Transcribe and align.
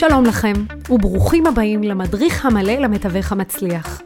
שלום 0.00 0.24
לכם, 0.24 0.52
וברוכים 0.90 1.46
הבאים 1.46 1.82
למדריך 1.82 2.46
המלא 2.46 2.72
למתווך 2.72 3.32
המצליח. 3.32 4.00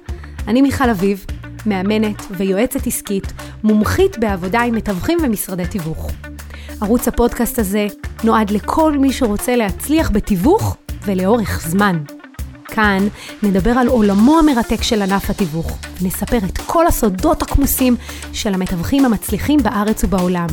אני 0.48 0.62
מיכל 0.62 0.90
אביב, 0.90 1.26
מאמנת 1.66 2.22
ויועצת 2.30 2.86
עסקית, 2.86 3.32
מומחית 3.64 4.18
בעבודה 4.18 4.60
עם 4.60 4.74
מתווכים 4.74 5.18
ומשרדי 5.22 5.66
תיווך. 5.66 6.10
ערוץ 6.80 7.08
הפודקאסט 7.08 7.58
הזה 7.58 7.86
נועד 8.24 8.50
לכל 8.50 8.98
מי 8.98 9.12
שרוצה 9.12 9.56
להצליח 9.56 10.10
בתיווך 10.10 10.76
ולאורך 11.04 11.68
זמן. 11.68 12.02
כאן 12.66 13.08
נדבר 13.42 13.70
על 13.70 13.88
עולמו 13.88 14.38
המרתק 14.38 14.82
של 14.82 15.02
ענף 15.02 15.30
התיווך, 15.30 15.78
ונספר 16.02 16.38
את 16.38 16.58
כל 16.66 16.86
הסודות 16.86 17.42
הכמוסים 17.42 17.96
של 18.32 18.54
המתווכים 18.54 19.04
המצליחים 19.04 19.62
בארץ 19.62 20.04
ובעולם. 20.04 20.48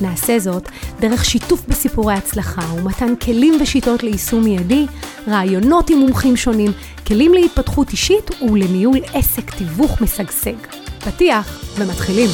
נעשה 0.00 0.38
זאת 0.38 0.68
דרך 1.00 1.24
שיתוף 1.24 1.64
בסיפורי 1.68 2.14
הצלחה 2.14 2.74
ומתן 2.74 3.16
כלים 3.16 3.54
ושיטות 3.60 4.02
ליישום 4.02 4.44
מיידי, 4.44 4.86
רעיונות 5.28 5.90
עם 5.90 5.98
מומחים 5.98 6.36
שונים, 6.36 6.72
כלים 7.06 7.34
להתפתחות 7.34 7.90
אישית 7.90 8.30
ולניהול 8.42 8.98
עסק 9.14 9.50
תיווך 9.50 10.02
משגשג. 10.02 10.56
פתיח 11.04 11.74
ומתחילים. 11.78 12.28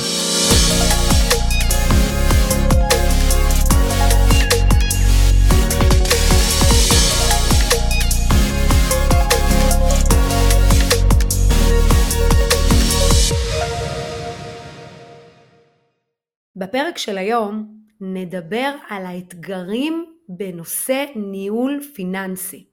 בפרק 16.65 16.99
של 16.99 17.19
היום 17.19 17.67
נדבר 18.01 18.75
על 18.89 19.07
האתגרים 19.07 20.05
בנושא 20.29 21.05
ניהול 21.17 21.81
פיננסי. 21.95 22.67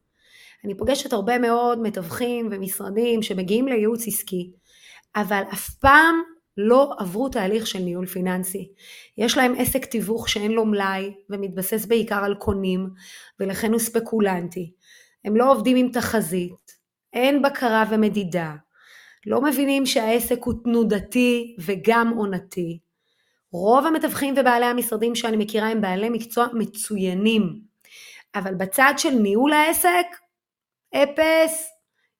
אני 0.65 0.77
פוגשת 0.77 1.13
הרבה 1.13 1.39
מאוד 1.39 1.81
מתווכים 1.81 2.49
ומשרדים 2.51 3.21
שמגיעים 3.21 3.67
לייעוץ 3.67 4.07
עסקי, 4.07 4.51
אבל 5.15 5.41
אף 5.53 5.69
פעם 5.69 6.15
לא 6.57 6.93
עברו 6.99 7.29
תהליך 7.29 7.67
של 7.67 7.79
ניהול 7.79 8.05
פיננסי. 8.05 8.71
יש 9.17 9.37
להם 9.37 9.53
עסק 9.57 9.85
תיווך 9.85 10.29
שאין 10.29 10.51
לו 10.51 10.65
מלאי 10.65 11.13
ומתבסס 11.29 11.85
בעיקר 11.85 12.23
על 12.23 12.35
קונים, 12.35 12.89
ולכן 13.39 13.71
הוא 13.71 13.79
ספקולנטי. 13.79 14.71
הם 15.25 15.35
לא 15.35 15.51
עובדים 15.51 15.77
עם 15.77 15.89
תחזית, 15.91 16.71
אין 17.13 17.41
בקרה 17.41 17.83
ומדידה, 17.91 18.53
לא 19.25 19.41
מבינים 19.41 19.85
שהעסק 19.85 20.43
הוא 20.43 20.53
תנודתי 20.63 21.55
וגם 21.59 22.13
עונתי. 22.17 22.79
רוב 23.51 23.85
המתווכים 23.85 24.33
ובעלי 24.37 24.65
המשרדים 24.65 25.15
שאני 25.15 25.37
מכירה 25.37 25.67
הם 25.67 25.81
בעלי 25.81 26.09
מקצוע 26.09 26.47
מצוינים, 26.53 27.61
אבל 28.35 28.55
בצד 28.55 28.93
של 28.97 29.09
ניהול 29.09 29.53
העסק, 29.53 30.05
אפס, 30.95 31.69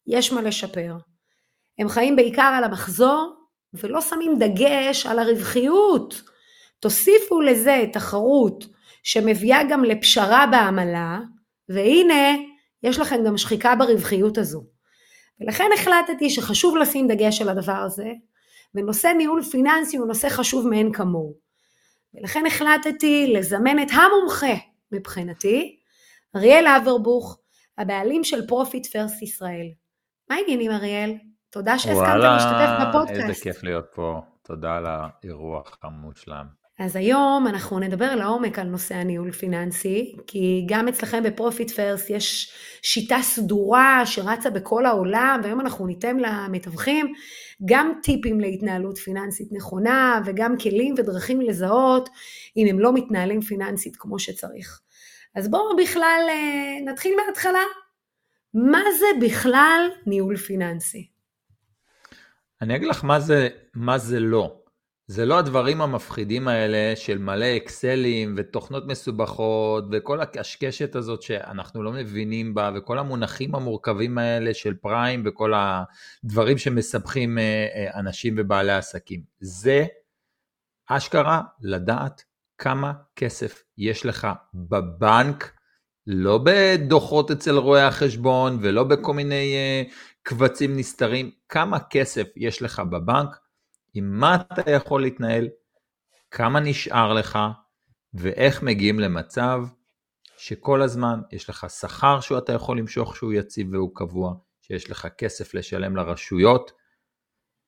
יש 0.08 0.34
מה 0.34 0.42
לשפר. 0.42 0.94
הם 1.80 1.90
חיים 1.90 2.16
בעיקר 2.16 2.52
על 2.58 2.64
המחזור 2.64 3.36
ולא 3.74 4.02
שמים 4.02 4.40
דגש 4.40 5.06
על 5.06 5.20
הרווחיות. 5.20 6.22
תוסיפו 6.80 7.42
לזה 7.42 7.84
תחרות 7.94 8.66
שמביאה 9.04 9.64
גם 9.70 9.84
לפשרה 9.84 10.46
בעמלה, 10.52 11.20
והנה, 11.70 12.36
יש 12.84 13.00
לכם 13.00 13.24
גם 13.26 13.38
שחיקה 13.38 13.76
ברווחיות 13.76 14.38
הזו. 14.38 14.64
ולכן 15.40 15.70
החלטתי 15.74 16.30
שחשוב 16.30 16.78
לשים 16.78 17.08
דגש 17.08 17.42
על 17.42 17.50
הדבר 17.50 17.76
הזה, 17.86 18.08
ונושא 18.76 19.08
ניהול 19.08 19.44
פיננסי 19.44 19.98
הוא 19.98 20.08
נושא 20.08 20.30
חשוב 20.30 20.68
מאין 20.68 20.94
כמוהו. 20.94 21.34
ולכן 22.14 22.46
החלטתי 22.46 23.34
לזמן 23.34 23.80
את 23.80 23.88
המומחה 23.92 24.68
מבחינתי, 24.92 25.80
אריאל 26.36 26.66
אברבוך, 26.68 27.38
הבעלים 27.78 28.24
של 28.24 28.48
Profit 28.48 28.88
First 28.88 29.22
ישראל. 29.22 29.68
מה 30.30 30.36
העניינים 30.36 30.72
אריאל? 30.72 31.14
תודה 31.50 31.80
שהסכמת 31.80 32.24
להשתתף 32.24 32.88
בפודקאסט. 32.88 33.30
איזה 33.30 33.42
כיף 33.44 33.64
להיות 33.64 33.86
פה, 33.96 34.22
תודה 34.42 34.76
על 34.76 34.86
האירוח 34.86 35.78
המושלם. 35.84 36.61
אז 36.84 36.96
היום 36.96 37.48
אנחנו 37.48 37.80
נדבר 37.80 38.16
לעומק 38.16 38.60
על 38.60 38.68
נושא 38.68 38.96
הניהול 38.96 39.32
פיננסי, 39.32 40.16
כי 40.28 40.66
גם 40.70 40.88
אצלכם 40.88 41.24
ב 41.24 41.31
Profit 41.31 41.72
First 41.72 42.10
יש 42.10 42.54
שיטה 42.82 43.18
סדורה 43.22 44.06
שרצה 44.06 44.50
בכל 44.50 44.86
העולם, 44.86 45.40
והיום 45.44 45.62
אנחנו 45.62 45.88
ניתן 45.88 46.18
למתווכים 46.18 47.14
גם 47.66 47.94
טיפים 48.04 48.40
להתנהלות 48.40 48.98
פיננסית 48.98 49.48
נכונה, 49.52 50.22
וגם 50.26 50.58
כלים 50.58 50.96
ודרכים 50.98 51.42
לזהות 51.42 52.10
אם 52.58 52.68
הם 52.70 52.80
לא 52.80 52.94
מתנהלים 52.94 53.42
פיננסית 53.42 53.96
כמו 53.96 54.20
שצריך. 54.20 54.82
אז 55.36 55.50
בואו 55.52 55.76
בכלל 55.78 56.22
אה, 56.30 56.92
נתחיל 56.92 57.14
מההתחלה. 57.16 57.64
מה 58.54 58.82
זה 59.00 59.26
בכלל 59.28 59.90
ניהול 60.06 60.38
פיננסי? 60.38 61.08
אני 62.62 62.76
אגיד 62.76 62.88
לך 62.88 63.04
מה 63.04 63.20
זה, 63.20 63.50
מה 63.74 63.98
זה 63.98 64.20
לא. 64.20 64.61
זה 65.08 65.26
לא 65.26 65.40
הדברים 65.40 65.82
המפחידים 65.82 66.48
האלה 66.48 66.96
של 66.96 67.18
מלא 67.18 67.58
אקסלים 67.58 68.36
ותוכנות 68.38 68.88
מסובכות 68.88 69.86
וכל 69.92 70.22
הקשקשת 70.22 70.96
הזאת 70.96 71.22
שאנחנו 71.22 71.84
לא 71.84 71.92
מבינים 71.92 72.54
בה 72.54 72.72
וכל 72.76 73.00
המונחים 73.00 73.56
המורכבים 73.56 74.18
האלה 74.18 74.54
של 74.54 74.74
פריים 74.74 75.24
וכל 75.26 75.54
הדברים 75.56 76.58
שמסבכים 76.58 77.38
אה, 77.38 77.68
אה, 77.76 78.00
אנשים 78.00 78.36
ובעלי 78.38 78.72
עסקים. 78.72 79.22
זה 79.40 79.86
אשכרה 80.90 81.42
לדעת 81.62 82.24
כמה 82.58 82.94
כסף 83.16 83.64
יש 83.78 84.06
לך 84.06 84.28
בבנק, 84.54 85.52
לא 86.08 86.40
בדוחות 86.44 87.32
אצל 87.32 87.58
רואי 87.58 87.82
החשבון 87.82 88.58
ולא 88.62 88.84
בכל 88.84 89.14
מיני 89.14 89.56
אה, 89.56 89.84
קבצים 90.24 90.78
נסתרים, 90.78 91.32
כמה 91.50 91.80
כסף 91.80 92.28
יש 92.36 92.62
לך 92.62 92.80
בבנק 92.80 93.38
עם 93.94 94.20
מה 94.20 94.36
אתה 94.36 94.72
יכול 94.72 95.02
להתנהל, 95.02 95.50
כמה 96.32 96.60
נשאר 96.60 97.14
לך, 97.14 97.40
ואיך 98.14 98.64
מגיעים 98.64 99.00
למצב 99.00 99.62
שכל 100.38 100.82
הזמן 100.82 101.22
יש 101.32 101.50
לך 101.50 101.70
שכר 101.70 102.20
שאתה 102.20 102.54
יכול 102.54 102.78
למשוך 102.78 103.16
שהוא 103.16 103.34
יציב 103.34 103.74
והוא 103.74 103.96
קבוע, 103.96 104.34
שיש 104.62 104.92
לך 104.92 105.08
כסף 105.18 105.54
לשלם 105.54 105.96
לרשויות, 105.96 106.72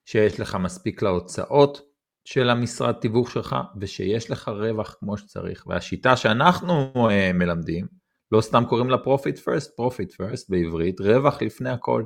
שיש 0.06 0.40
לך 0.40 0.56
מספיק 0.56 1.02
להוצאות 1.02 1.82
של 2.26 2.50
המשרד 2.50 2.94
תיווך 2.94 3.32
שלך, 3.32 3.56
ושיש 3.82 4.32
לך 4.32 4.48
רווח 4.48 4.96
כמו 5.00 5.18
שצריך. 5.18 5.68
והשיטה 5.68 6.18
שאנחנו 6.18 6.94
uh, 6.94 7.34
מלמדים, 7.34 7.88
לא 8.32 8.42
סתם 8.42 8.64
קוראים 8.70 8.90
לה 8.90 8.98
Profit 8.98 9.38
First, 9.38 9.70
Profit 9.80 10.12
First 10.12 10.46
בעברית, 10.50 11.00
רווח 11.02 11.42
לפני 11.42 11.70
הכל. 11.70 12.04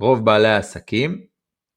רוב 0.00 0.24
בעלי 0.24 0.48
העסקים 0.48 1.26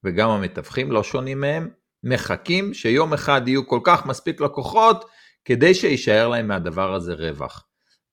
וגם 0.04 0.30
המתווכים 0.30 0.92
לא 0.92 1.02
שונים 1.02 1.40
מהם, 1.40 1.68
מחכים 2.04 2.74
שיום 2.74 3.12
אחד 3.12 3.48
יהיו 3.48 3.66
כל 3.66 3.80
כך 3.84 4.06
מספיק 4.06 4.40
לקוחות 4.40 5.04
כדי 5.44 5.74
שיישאר 5.74 6.28
להם 6.28 6.48
מהדבר 6.48 6.94
הזה 6.94 7.14
רווח. 7.14 7.66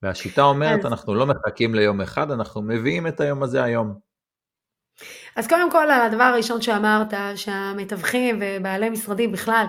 והשיטה 0.03 0.41
אומרת, 0.41 0.79
אז... 0.79 0.85
אנחנו 0.85 1.16
לא 1.16 1.25
מחכים 1.25 1.75
ליום 1.75 2.02
אחד, 2.02 2.31
אנחנו 2.31 2.62
מביאים 2.62 3.07
את 3.07 3.19
היום 3.19 3.44
הזה 3.44 3.63
היום. 3.63 3.94
אז 5.35 5.47
קודם 5.47 5.72
כל, 5.72 5.91
על 5.91 6.02
הדבר 6.02 6.24
הראשון 6.24 6.62
שאמרת, 6.62 7.13
שהמתווכים 7.35 8.41
ובעלי 8.41 8.90
משרדים 8.90 9.31
בכלל 9.31 9.66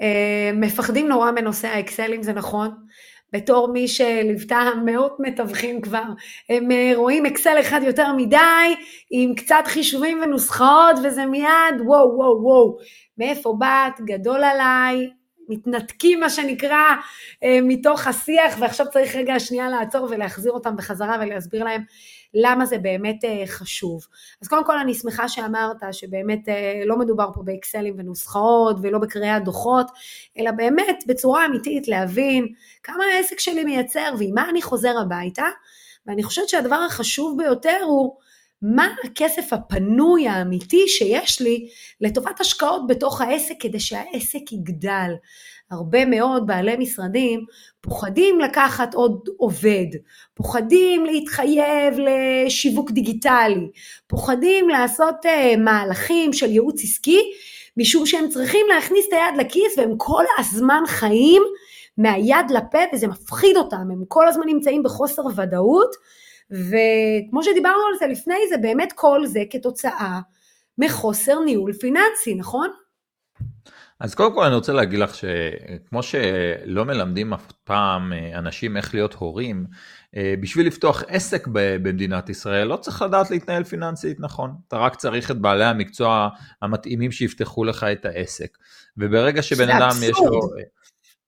אה, 0.00 0.50
מפחדים 0.54 1.08
נורא 1.08 1.30
מנושא 1.30 1.68
האקסלים, 1.68 2.22
זה 2.22 2.32
נכון. 2.32 2.86
בתור 3.32 3.68
מי 3.68 3.88
שליוותה 3.88 4.60
מאות 4.84 5.16
מתווכים 5.18 5.80
כבר, 5.80 6.04
הם 6.48 6.70
אה, 6.70 6.92
רואים 6.94 7.26
אקסל 7.26 7.60
אחד 7.60 7.80
יותר 7.84 8.12
מדי, 8.16 8.74
עם 9.10 9.34
קצת 9.34 9.62
חישובים 9.66 10.20
ונוסחאות, 10.22 10.96
וזה 11.04 11.26
מיד 11.26 11.80
וואו 11.86 12.16
וואו 12.16 12.42
וואו, 12.42 12.76
מאיפה 13.18 13.54
באת, 13.58 14.00
גדול 14.00 14.44
עליי, 14.44 15.10
מתנתקים 15.48 16.20
מה 16.20 16.30
שנקרא 16.30 16.82
אה, 17.44 17.58
מתוך 17.62 18.06
השיח, 18.06 18.56
ועכשיו 18.60 18.86
צריך 18.92 19.16
רגע 19.16 19.40
שנייה 19.40 19.68
לעצור 19.68 20.06
ולהחזיר 20.10 20.52
אותם 20.52 20.76
בחזרה 20.76 21.16
ולהסביר 21.20 21.64
להם 21.64 21.82
למה 22.34 22.66
זה 22.66 22.78
באמת 22.78 23.24
אה, 23.24 23.42
חשוב. 23.46 24.06
אז 24.42 24.48
קודם 24.48 24.64
כל 24.64 24.78
אני 24.78 24.94
שמחה 24.94 25.28
שאמרת 25.28 25.76
שבאמת 25.92 26.48
אה, 26.48 26.82
לא 26.86 26.98
מדובר 26.98 27.28
פה 27.34 27.42
באקסלים 27.42 27.94
ונוסחאות 27.98 28.76
ולא 28.82 28.98
בקריאת 28.98 29.44
דוחות, 29.44 29.86
אלא 30.38 30.50
באמת 30.50 31.04
בצורה 31.06 31.46
אמיתית 31.46 31.88
להבין 31.88 32.46
כמה 32.82 33.04
העסק 33.04 33.40
שלי 33.40 33.64
מייצר 33.64 34.14
ועם 34.18 34.34
מה 34.34 34.48
אני 34.50 34.62
חוזר 34.62 34.98
הביתה, 34.98 35.46
ואני 36.06 36.22
חושבת 36.22 36.48
שהדבר 36.48 36.76
החשוב 36.86 37.38
ביותר 37.38 37.78
הוא 37.86 38.16
מה 38.62 38.88
הכסף 39.04 39.52
הפנוי 39.52 40.28
האמיתי 40.28 40.88
שיש 40.88 41.40
לי 41.40 41.68
לטובת 42.00 42.40
השקעות 42.40 42.86
בתוך 42.86 43.20
העסק 43.20 43.54
כדי 43.60 43.80
שהעסק 43.80 44.52
יגדל. 44.52 45.10
הרבה 45.70 46.04
מאוד 46.04 46.46
בעלי 46.46 46.76
משרדים 46.76 47.44
פוחדים 47.80 48.40
לקחת 48.40 48.94
עוד 48.94 49.28
עובד, 49.36 49.86
פוחדים 50.34 51.06
להתחייב 51.06 51.94
לשיווק 51.98 52.90
דיגיטלי, 52.90 53.70
פוחדים 54.06 54.68
לעשות 54.68 55.14
uh, 55.24 55.56
מהלכים 55.58 56.32
של 56.32 56.50
ייעוץ 56.50 56.84
עסקי, 56.84 57.20
משום 57.76 58.06
שהם 58.06 58.28
צריכים 58.28 58.66
להכניס 58.74 59.06
את 59.08 59.12
היד 59.12 59.46
לכיס 59.46 59.78
והם 59.78 59.94
כל 59.96 60.24
הזמן 60.38 60.82
חיים 60.86 61.42
מהיד 61.98 62.50
לפה 62.50 62.78
וזה 62.92 63.06
מפחיד 63.06 63.56
אותם, 63.56 63.76
הם 63.76 64.04
כל 64.08 64.28
הזמן 64.28 64.46
נמצאים 64.46 64.82
בחוסר 64.82 65.22
ודאות 65.36 65.90
וכמו 66.50 67.42
שדיברנו 67.42 67.82
על 67.92 67.98
זה 67.98 68.06
לפני, 68.06 68.48
זה 68.48 68.56
באמת 68.56 68.92
כל 68.92 69.26
זה 69.26 69.42
כתוצאה 69.50 70.20
מחוסר 70.78 71.40
ניהול 71.40 71.72
פיננסי, 71.72 72.34
נכון? 72.36 72.68
אז 74.00 74.14
קודם 74.14 74.34
כל 74.34 74.44
אני 74.44 74.54
רוצה 74.54 74.72
להגיד 74.72 74.98
לך 74.98 75.14
שכמו 75.14 76.02
שלא 76.02 76.84
מלמדים 76.84 77.32
אף 77.32 77.52
פעם 77.64 78.12
אה, 78.12 78.38
אנשים 78.38 78.76
איך 78.76 78.94
להיות 78.94 79.14
הורים, 79.14 79.66
אה, 80.16 80.34
בשביל 80.40 80.66
לפתוח 80.66 81.02
עסק 81.08 81.48
במדינת 81.52 82.28
ישראל 82.28 82.66
לא 82.66 82.76
צריך 82.76 83.02
לדעת 83.02 83.30
להתנהל 83.30 83.64
פיננסית 83.64 84.20
נכון, 84.20 84.50
אתה 84.68 84.76
רק 84.76 84.96
צריך 84.96 85.30
את 85.30 85.38
בעלי 85.38 85.64
המקצוע 85.64 86.28
המתאימים 86.62 87.12
שיפתחו 87.12 87.64
לך 87.64 87.84
את 87.84 88.04
העסק. 88.04 88.58
וברגע 88.96 89.42
שבן 89.42 89.68
אדם 89.70 89.96
יש 90.02 90.16
לו... 90.18 90.40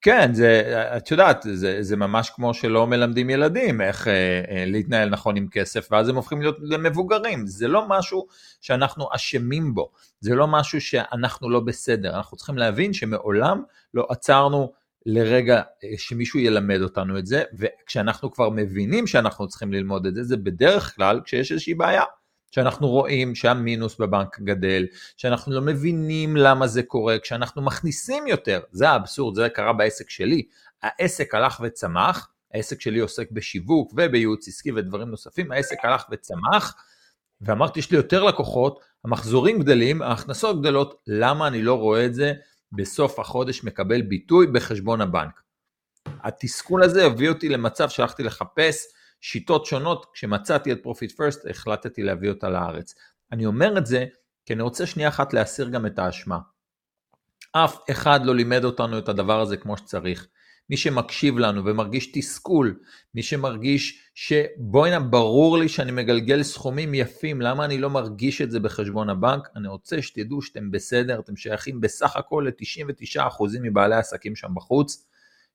כן, 0.00 0.34
זה, 0.34 0.62
את 0.96 1.10
יודעת, 1.10 1.46
זה, 1.52 1.82
זה 1.82 1.96
ממש 1.96 2.30
כמו 2.30 2.54
שלא 2.54 2.86
מלמדים 2.86 3.30
ילדים 3.30 3.80
איך 3.80 4.08
אה, 4.08 4.12
אה, 4.50 4.64
להתנהל 4.66 5.08
נכון 5.08 5.36
עם 5.36 5.48
כסף, 5.50 5.88
ואז 5.90 6.08
הם 6.08 6.16
הופכים 6.16 6.40
להיות 6.40 6.56
למבוגרים. 6.60 7.46
זה 7.46 7.68
לא 7.68 7.88
משהו 7.88 8.26
שאנחנו 8.60 9.08
אשמים 9.14 9.74
בו, 9.74 9.90
זה 10.20 10.34
לא 10.34 10.46
משהו 10.46 10.80
שאנחנו 10.80 11.50
לא 11.50 11.60
בסדר. 11.60 12.16
אנחנו 12.16 12.36
צריכים 12.36 12.58
להבין 12.58 12.92
שמעולם 12.92 13.62
לא 13.94 14.06
עצרנו 14.10 14.72
לרגע 15.06 15.56
אה, 15.56 15.88
שמישהו 15.96 16.40
ילמד 16.40 16.80
אותנו 16.82 17.18
את 17.18 17.26
זה, 17.26 17.42
וכשאנחנו 17.58 18.32
כבר 18.32 18.50
מבינים 18.50 19.06
שאנחנו 19.06 19.48
צריכים 19.48 19.72
ללמוד 19.72 20.06
את 20.06 20.14
זה, 20.14 20.24
זה 20.24 20.36
בדרך 20.36 20.96
כלל 20.96 21.20
כשיש 21.24 21.52
איזושהי 21.52 21.74
בעיה. 21.74 22.04
שאנחנו 22.50 22.88
רואים 22.88 23.34
שהמינוס 23.34 23.96
בבנק 23.96 24.40
גדל, 24.40 24.86
שאנחנו 25.16 25.52
לא 25.52 25.60
מבינים 25.60 26.36
למה 26.36 26.66
זה 26.66 26.82
קורה, 26.82 27.18
כשאנחנו 27.18 27.62
מכניסים 27.62 28.26
יותר, 28.26 28.60
זה 28.72 28.88
האבסורד, 28.88 29.34
זה 29.34 29.48
קרה 29.48 29.72
בעסק 29.72 30.10
שלי, 30.10 30.42
העסק 30.82 31.34
הלך 31.34 31.60
וצמח, 31.64 32.28
העסק 32.54 32.80
שלי 32.80 32.98
עוסק 32.98 33.30
בשיווק 33.30 33.92
ובייעוץ 33.92 34.48
עסקי 34.48 34.72
ודברים 34.72 35.08
נוספים, 35.08 35.52
העסק 35.52 35.84
הלך 35.84 36.04
וצמח, 36.10 36.76
ואמרתי 37.40 37.78
יש 37.78 37.90
לי 37.90 37.96
יותר 37.96 38.24
לקוחות, 38.24 38.80
המחזורים 39.04 39.58
גדלים, 39.58 40.02
ההכנסות 40.02 40.60
גדלות, 40.60 41.02
למה 41.06 41.46
אני 41.46 41.62
לא 41.62 41.74
רואה 41.74 42.06
את 42.06 42.14
זה 42.14 42.32
בסוף 42.72 43.18
החודש 43.18 43.64
מקבל 43.64 44.02
ביטוי 44.02 44.46
בחשבון 44.46 45.00
הבנק? 45.00 45.42
התסכול 46.06 46.82
הזה 46.82 47.06
הביא 47.06 47.28
אותי 47.28 47.48
למצב 47.48 47.88
שהלכתי 47.88 48.22
לחפש 48.22 48.86
שיטות 49.20 49.66
שונות, 49.66 50.06
כשמצאתי 50.12 50.72
את 50.72 50.82
Profit 50.82 51.12
First 51.12 51.46
החלטתי 51.50 52.02
להביא 52.02 52.28
אותה 52.28 52.48
לארץ. 52.48 52.94
אני 53.32 53.46
אומר 53.46 53.78
את 53.78 53.86
זה 53.86 54.06
כי 54.46 54.52
אני 54.52 54.62
רוצה 54.62 54.86
שנייה 54.86 55.08
אחת 55.08 55.32
להסיר 55.32 55.68
גם 55.68 55.86
את 55.86 55.98
האשמה. 55.98 56.38
אף 57.52 57.78
אחד 57.90 58.20
לא 58.24 58.34
לימד 58.34 58.64
אותנו 58.64 58.98
את 58.98 59.08
הדבר 59.08 59.40
הזה 59.40 59.56
כמו 59.56 59.76
שצריך. 59.76 60.26
מי 60.70 60.76
שמקשיב 60.76 61.38
לנו 61.38 61.64
ומרגיש 61.64 62.12
תסכול, 62.12 62.78
מי 63.14 63.22
שמרגיש 63.22 64.10
שבואי 64.14 64.90
ברור 65.10 65.58
לי 65.58 65.68
שאני 65.68 65.92
מגלגל 65.92 66.42
סכומים 66.42 66.94
יפים, 66.94 67.40
למה 67.40 67.64
אני 67.64 67.78
לא 67.78 67.90
מרגיש 67.90 68.42
את 68.42 68.50
זה 68.50 68.60
בחשבון 68.60 69.10
הבנק? 69.10 69.48
אני 69.56 69.68
רוצה 69.68 70.02
שתדעו 70.02 70.42
שאתם 70.42 70.70
בסדר, 70.70 71.20
אתם 71.20 71.36
שייכים 71.36 71.80
בסך 71.80 72.16
הכל 72.16 72.46
ל-99% 72.48 73.44
מבעלי 73.62 73.94
העסקים 73.94 74.36
שם 74.36 74.54
בחוץ. 74.54 75.06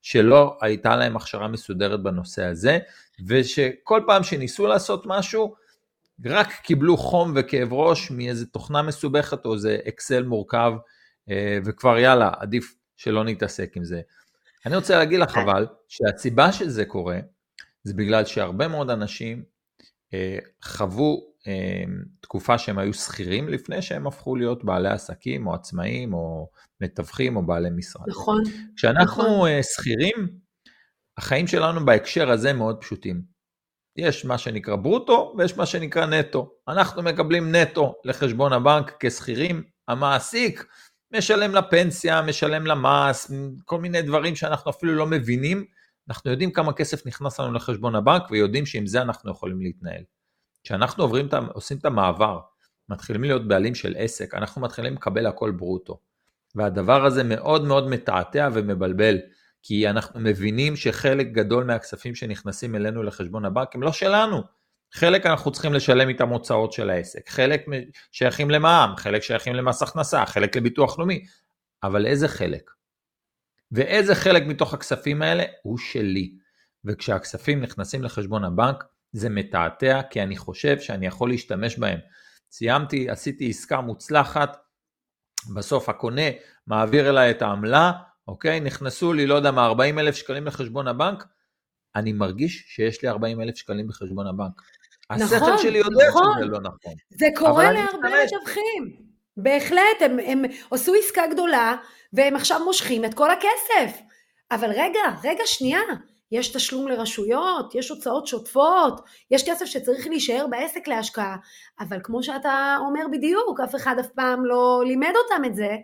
שלא 0.04 0.58
הייתה 0.60 0.96
להם 0.96 1.16
הכשרה 1.16 1.48
מסודרת 1.48 2.02
בנושא 2.02 2.44
הזה, 2.44 2.78
ושכל 3.26 4.02
פעם 4.06 4.22
שניסו 4.22 4.66
לעשות 4.66 5.02
משהו, 5.06 5.54
רק 6.24 6.52
קיבלו 6.62 6.96
חום 6.96 7.32
וכאב 7.36 7.72
ראש 7.72 8.10
מאיזה 8.10 8.46
תוכנה 8.46 8.82
מסובכת 8.82 9.44
או 9.44 9.54
איזה 9.54 9.78
אקסל 9.88 10.22
מורכב, 10.22 10.72
אה, 11.30 11.58
וכבר 11.64 11.98
יאללה, 11.98 12.30
עדיף 12.38 12.74
שלא 12.96 13.24
נתעסק 13.24 13.76
עם 13.76 13.84
זה. 13.84 14.00
אני 14.66 14.76
רוצה 14.76 14.98
להגיד 14.98 15.20
לך 15.20 15.38
אבל, 15.38 15.66
שהסיבה 15.88 16.52
שזה 16.52 16.84
קורה, 16.84 17.18
זה 17.84 17.94
בגלל 17.94 18.24
שהרבה 18.24 18.68
מאוד 18.68 18.90
אנשים 18.90 19.42
אה, 20.14 20.38
חוו 20.62 21.33
תקופה 22.20 22.58
שהם 22.58 22.78
היו 22.78 22.94
שכירים 22.94 23.48
לפני 23.48 23.82
שהם 23.82 24.06
הפכו 24.06 24.36
להיות 24.36 24.64
בעלי 24.64 24.88
עסקים 24.88 25.46
או 25.46 25.54
עצמאים 25.54 26.14
או 26.14 26.50
מתווכים 26.80 27.36
או 27.36 27.46
בעלי 27.46 27.70
משרד. 27.70 28.08
נכון. 28.08 28.42
כשאנחנו 28.76 29.22
נכון. 29.22 29.48
אה, 29.48 29.62
שכירים, 29.62 30.28
החיים 31.18 31.46
שלנו 31.46 31.84
בהקשר 31.84 32.30
הזה 32.30 32.52
מאוד 32.52 32.80
פשוטים. 32.80 33.22
יש 33.96 34.24
מה 34.24 34.38
שנקרא 34.38 34.76
ברוטו 34.76 35.34
ויש 35.38 35.56
מה 35.56 35.66
שנקרא 35.66 36.06
נטו. 36.06 36.50
אנחנו 36.68 37.02
מקבלים 37.02 37.54
נטו 37.54 37.94
לחשבון 38.04 38.52
הבנק 38.52 38.96
כשכירים, 39.00 39.62
המעסיק 39.88 40.66
משלם 41.12 41.54
לפנסיה, 41.54 42.22
משלם 42.22 42.66
למס, 42.66 43.30
כל 43.64 43.80
מיני 43.80 44.02
דברים 44.02 44.36
שאנחנו 44.36 44.70
אפילו 44.70 44.94
לא 44.94 45.06
מבינים. 45.06 45.64
אנחנו 46.08 46.30
יודעים 46.30 46.52
כמה 46.52 46.72
כסף 46.72 47.06
נכנס 47.06 47.40
לנו 47.40 47.52
לחשבון 47.52 47.94
הבנק 47.94 48.22
ויודעים 48.30 48.66
שעם 48.66 48.86
זה 48.86 49.02
אנחנו 49.02 49.30
יכולים 49.30 49.60
להתנהל. 49.60 50.02
כשאנחנו 50.64 51.04
עוברים, 51.04 51.28
עושים 51.52 51.78
את 51.78 51.84
המעבר, 51.84 52.40
מתחילים 52.88 53.22
להיות 53.22 53.48
בעלים 53.48 53.74
של 53.74 53.94
עסק, 53.98 54.34
אנחנו 54.34 54.62
מתחילים 54.62 54.94
לקבל 54.94 55.26
הכל 55.26 55.50
ברוטו. 55.50 56.00
והדבר 56.54 57.04
הזה 57.04 57.24
מאוד 57.24 57.64
מאוד 57.64 57.88
מתעתע 57.88 58.48
ומבלבל, 58.52 59.18
כי 59.62 59.88
אנחנו 59.88 60.20
מבינים 60.20 60.76
שחלק 60.76 61.26
גדול 61.26 61.64
מהכספים 61.64 62.14
שנכנסים 62.14 62.74
אלינו 62.74 63.02
לחשבון 63.02 63.44
הבנק 63.44 63.74
הם 63.74 63.82
לא 63.82 63.92
שלנו. 63.92 64.42
חלק 64.92 65.26
אנחנו 65.26 65.52
צריכים 65.52 65.74
לשלם 65.74 66.08
איתם 66.08 66.28
הוצאות 66.28 66.72
של 66.72 66.90
העסק, 66.90 67.28
חלק 67.28 67.64
שייכים 68.12 68.50
למע"מ, 68.50 68.96
חלק 68.96 69.22
שייכים 69.22 69.54
למס 69.54 69.82
הכנסה, 69.82 70.26
חלק 70.26 70.56
לביטוח 70.56 70.98
לאומי, 70.98 71.24
אבל 71.82 72.06
איזה 72.06 72.28
חלק? 72.28 72.70
ואיזה 73.72 74.14
חלק 74.14 74.42
מתוך 74.46 74.74
הכספים 74.74 75.22
האלה 75.22 75.44
הוא 75.62 75.78
שלי. 75.78 76.34
וכשהכספים 76.84 77.60
נכנסים 77.60 78.02
לחשבון 78.02 78.44
הבנק, 78.44 78.84
זה 79.14 79.28
מתעתע 79.28 80.00
כי 80.10 80.22
אני 80.22 80.36
חושב 80.36 80.80
שאני 80.80 81.06
יכול 81.06 81.28
להשתמש 81.28 81.78
בהם. 81.78 81.98
סיימתי, 82.50 83.10
עשיתי 83.10 83.50
עסקה 83.50 83.80
מוצלחת, 83.80 84.56
בסוף 85.54 85.88
הקונה 85.88 86.22
מעביר 86.66 87.10
אליי 87.10 87.30
את 87.30 87.42
העמלה, 87.42 87.92
אוקיי? 88.28 88.60
נכנסו 88.60 89.12
לי, 89.12 89.26
לא 89.26 89.34
יודע 89.34 89.50
מה, 89.50 89.66
40 89.66 89.98
אלף 89.98 90.14
שקלים 90.14 90.46
לחשבון 90.46 90.88
הבנק, 90.88 91.24
אני 91.96 92.12
מרגיש 92.12 92.64
שיש 92.66 93.02
לי 93.02 93.08
40 93.08 93.40
אלף 93.40 93.56
שקלים 93.56 93.88
בחשבון 93.88 94.26
הבנק. 94.26 94.62
נכון, 95.10 95.36
השכל 95.36 95.58
שלי 95.58 95.78
יודע 95.78 96.08
נכון. 96.08 96.32
שזה 96.36 96.46
לא 96.46 96.60
נכון. 96.60 96.92
זה 97.10 97.26
קורה 97.36 97.72
להרבה 97.72 98.08
מתווכים. 98.24 98.96
בהחלט, 99.36 100.00
הם, 100.00 100.18
הם 100.26 100.42
עשו 100.70 100.94
עסקה 100.94 101.22
גדולה, 101.32 101.76
והם 102.12 102.36
עכשיו 102.36 102.64
מושכים 102.64 103.04
את 103.04 103.14
כל 103.14 103.30
הכסף. 103.30 104.00
אבל 104.50 104.70
רגע, 104.70 105.00
רגע, 105.24 105.42
שנייה. 105.46 105.80
יש 106.34 106.48
תשלום 106.48 106.88
לרשויות, 106.88 107.74
יש 107.74 107.88
הוצאות 107.88 108.26
שוטפות, 108.26 109.00
יש 109.30 109.48
כסף 109.48 109.64
שצריך 109.64 110.06
להישאר 110.06 110.46
בעסק 110.50 110.88
להשקעה, 110.88 111.36
אבל 111.80 111.98
כמו 112.02 112.22
שאתה 112.22 112.76
אומר 112.80 113.06
בדיוק, 113.12 113.60
אף 113.60 113.74
אחד 113.74 113.96
אף 114.00 114.06
פעם 114.06 114.46
לא 114.46 114.82
לימד 114.86 115.12
אותם 115.16 115.44
את 115.44 115.54
זה, 115.54 115.76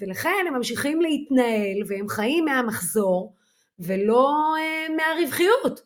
ולכן 0.00 0.44
הם 0.48 0.54
ממשיכים 0.54 1.00
להתנהל 1.00 1.82
והם 1.86 2.08
חיים 2.08 2.44
מהמחזור 2.44 3.34
ולא 3.78 4.54
אה, 4.58 4.86
מהרווחיות. 4.96 5.80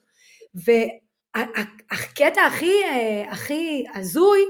והקטע 1.35 2.43
הכי, 2.47 2.73
אה, 2.85 3.25
הכי 3.31 3.85
הזוי 3.95 4.41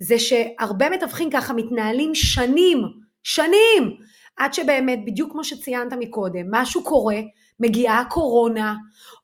זה 0.00 0.18
שהרבה 0.18 0.90
מתווכים 0.90 1.30
ככה 1.30 1.52
מתנהלים 1.52 2.14
שנים, 2.14 2.78
שנים, 3.22 3.96
עד 4.36 4.54
שבאמת, 4.54 4.98
בדיוק 5.06 5.32
כמו 5.32 5.44
שציינת 5.44 5.92
מקודם, 5.98 6.46
משהו 6.50 6.84
קורה, 6.84 7.20
מגיעה 7.60 8.00
הקורונה, 8.00 8.74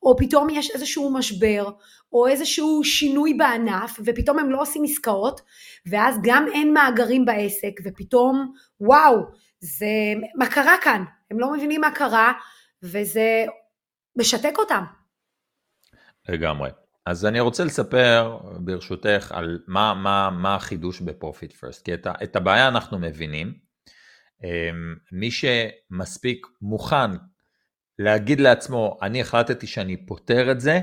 או 0.02 0.16
פתאום 0.16 0.50
יש 0.50 0.70
איזשהו 0.70 1.12
משבר, 1.12 1.70
או 2.12 2.26
איזשהו 2.26 2.84
שינוי 2.84 3.34
בענף, 3.34 4.00
ופתאום 4.04 4.38
הם 4.38 4.50
לא 4.50 4.60
עושים 4.60 4.84
עסקאות, 4.84 5.40
ואז 5.86 6.16
גם 6.22 6.46
אין 6.54 6.74
מאגרים 6.74 7.24
בעסק, 7.24 7.80
ופתאום, 7.84 8.52
וואו, 8.80 9.16
זה, 9.60 9.86
מה 10.34 10.46
קרה 10.46 10.74
כאן? 10.82 11.04
הם 11.30 11.40
לא 11.40 11.52
מבינים 11.52 11.80
מה 11.80 11.90
קרה, 11.90 12.32
וזה 12.82 13.44
משתק 14.16 14.58
אותם. 14.58 14.84
לגמרי. 16.28 16.70
אז 17.06 17.26
אני 17.26 17.40
רוצה 17.40 17.64
לספר 17.64 18.38
ברשותך 18.58 19.32
על 19.32 19.58
מה, 19.66 19.94
מה, 19.94 20.30
מה 20.30 20.54
החידוש 20.54 21.00
בפרופיט 21.00 21.52
פרסט, 21.52 21.84
כי 21.84 21.94
את, 21.94 22.06
את 22.22 22.36
הבעיה 22.36 22.68
אנחנו 22.68 22.98
מבינים. 22.98 23.54
אמ, 24.44 24.94
מי 25.12 25.30
שמספיק 25.30 26.46
מוכן 26.62 27.10
להגיד 27.98 28.40
לעצמו, 28.40 28.98
אני 29.02 29.20
החלטתי 29.20 29.66
שאני 29.66 30.06
פותר 30.06 30.50
את 30.50 30.60
זה, 30.60 30.80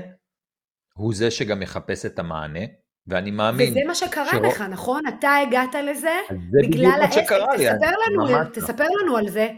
הוא 0.94 1.14
זה 1.14 1.30
שגם 1.30 1.62
יחפש 1.62 2.06
את 2.06 2.18
המענה, 2.18 2.60
ואני 3.06 3.30
מאמין... 3.30 3.70
וזה 3.70 3.80
מה 3.86 3.94
שקרה 3.94 4.30
שרוב... 4.30 4.46
לך, 4.46 4.60
נכון? 4.60 5.02
אתה 5.08 5.30
הגעת 5.48 5.74
לזה 5.74 6.18
בגלל 6.52 7.00
העסק. 7.02 7.20
תספר 7.20 7.94
לנו, 8.06 8.26
לא. 8.28 8.44
תספר 8.44 8.86
לנו 9.02 9.16
על 9.16 9.28
זה. 9.28 9.48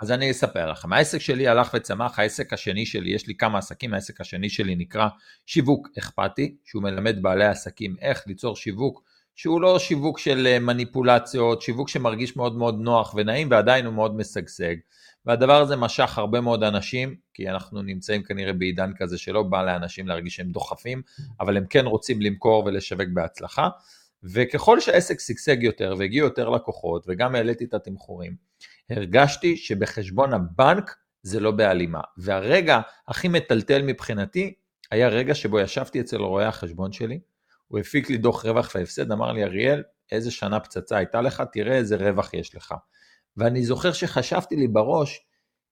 אז 0.00 0.12
אני 0.12 0.30
אספר 0.30 0.70
לכם, 0.70 0.92
העסק 0.92 1.18
שלי 1.18 1.48
הלך 1.48 1.70
וצמח, 1.74 2.18
העסק 2.18 2.52
השני 2.52 2.86
שלי, 2.86 3.10
יש 3.10 3.26
לי 3.26 3.34
כמה 3.36 3.58
עסקים, 3.58 3.94
העסק 3.94 4.20
השני 4.20 4.48
שלי 4.48 4.76
נקרא 4.76 5.08
שיווק 5.46 5.88
אכפתי, 5.98 6.56
שהוא 6.64 6.82
מלמד 6.82 7.22
בעלי 7.22 7.46
עסקים 7.46 7.96
איך 8.00 8.26
ליצור 8.26 8.56
שיווק 8.56 9.02
שהוא 9.34 9.60
לא 9.60 9.78
שיווק 9.78 10.18
של 10.18 10.46
אה, 10.46 10.58
מניפולציות, 10.58 11.62
שיווק 11.62 11.88
שמרגיש 11.88 12.36
מאוד 12.36 12.56
מאוד 12.56 12.80
נוח 12.80 13.14
ונעים 13.16 13.50
ועדיין 13.50 13.86
הוא 13.86 13.94
מאוד 13.94 14.16
משגשג. 14.16 14.76
והדבר 15.26 15.60
הזה 15.60 15.76
משך 15.76 16.18
הרבה 16.18 16.40
מאוד 16.40 16.62
אנשים, 16.62 17.16
כי 17.34 17.50
אנחנו 17.50 17.82
נמצאים 17.82 18.22
כנראה 18.22 18.52
בעידן 18.52 18.92
כזה 18.96 19.18
שלא 19.18 19.42
בא 19.42 19.62
לאנשים 19.62 20.08
להרגיש 20.08 20.36
שהם 20.36 20.50
דוחפים, 20.50 21.02
אבל 21.40 21.56
הם 21.56 21.66
כן 21.66 21.86
רוצים 21.86 22.22
למכור 22.22 22.64
ולשווק 22.66 23.08
בהצלחה. 23.12 23.68
וככל 24.22 24.80
שהעסק 24.80 25.20
שגשג 25.20 25.62
יותר 25.62 25.94
והגיעו 25.98 26.26
יותר 26.26 26.48
לקוחות 26.48 27.04
וגם 27.08 27.34
העליתי 27.34 27.64
את 27.64 27.74
התמחורים, 27.74 28.36
הרגשתי 28.90 29.56
שבחשבון 29.56 30.34
הבנק 30.34 30.96
זה 31.22 31.40
לא 31.40 31.50
בהלימה. 31.50 32.00
והרגע 32.18 32.80
הכי 33.08 33.28
מטלטל 33.28 33.82
מבחינתי 33.82 34.54
היה 34.90 35.08
רגע 35.08 35.34
שבו 35.34 35.60
ישבתי 35.60 36.00
אצל 36.00 36.16
רואה 36.16 36.48
החשבון 36.48 36.92
שלי, 36.92 37.20
הוא 37.68 37.78
הפיק 37.78 38.10
לי 38.10 38.16
דוח 38.16 38.44
רווח 38.44 38.72
והפסד, 38.74 39.12
אמר 39.12 39.32
לי, 39.32 39.44
אריאל, 39.44 39.82
איזה 40.12 40.30
שנה 40.30 40.60
פצצה 40.60 40.96
הייתה 40.96 41.20
לך, 41.20 41.42
תראה 41.52 41.76
איזה 41.76 41.96
רווח 41.96 42.34
יש 42.34 42.54
לך. 42.54 42.74
ואני 43.36 43.64
זוכר 43.64 43.92
שחשבתי 43.92 44.56
לי 44.56 44.68
בראש, 44.68 45.26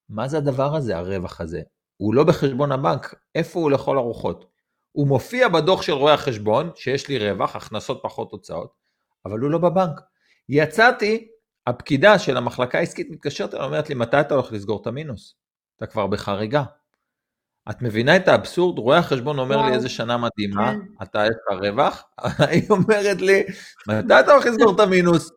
מה 0.08 0.28
זה 0.28 0.38
הדבר 0.38 0.76
הזה, 0.76 0.96
הרווח 0.96 1.40
הזה? 1.40 1.62
הוא 1.96 2.14
לא 2.14 2.24
בחשבון 2.24 2.72
הבנק, 2.72 3.14
איפה 3.34 3.60
הוא 3.60 3.70
לכל 3.70 3.98
הרוחות? 3.98 4.52
הוא 4.92 5.08
מופיע 5.08 5.48
בדוח 5.48 5.82
של 5.82 5.92
רואה 5.92 6.14
החשבון, 6.14 6.70
שיש 6.74 7.08
לי 7.08 7.30
רווח, 7.30 7.56
הכנסות 7.56 8.00
פחות 8.02 8.32
הוצאות, 8.32 8.72
אבל 9.26 9.38
הוא 9.38 9.50
לא 9.50 9.58
בבנק. 9.58 10.00
יצאתי, 10.48 11.28
הפקידה 11.66 12.18
של 12.18 12.36
המחלקה 12.36 12.78
העסקית 12.78 13.10
מתקשרת 13.10 13.54
אליי, 13.54 13.66
אומרת 13.66 13.88
לי, 13.88 13.94
מתי 13.94 14.20
אתה 14.20 14.34
הולך 14.34 14.52
לסגור 14.52 14.82
את 14.82 14.86
המינוס? 14.86 15.36
אתה 15.76 15.86
כבר 15.86 16.06
בחריגה. 16.06 16.64
את 17.70 17.82
מבינה 17.82 18.16
את 18.16 18.28
האבסורד? 18.28 18.78
רואה 18.78 18.98
החשבון 18.98 19.38
אומר 19.38 19.56
וואו. 19.56 19.68
לי 19.68 19.74
איזה 19.74 19.88
שנה 19.88 20.16
מדהימה, 20.16 20.72
כן. 20.72 21.02
אתה 21.02 21.24
יש 21.24 21.34
לך 21.50 21.58
רווח, 21.60 22.04
היא 22.50 22.62
אומרת 22.70 23.20
לי, 23.20 23.42
מתי 23.88 24.20
אתה 24.20 24.32
הולך 24.32 24.46
לסגור 24.46 24.74
את 24.74 24.80
המינוס? 24.80 25.30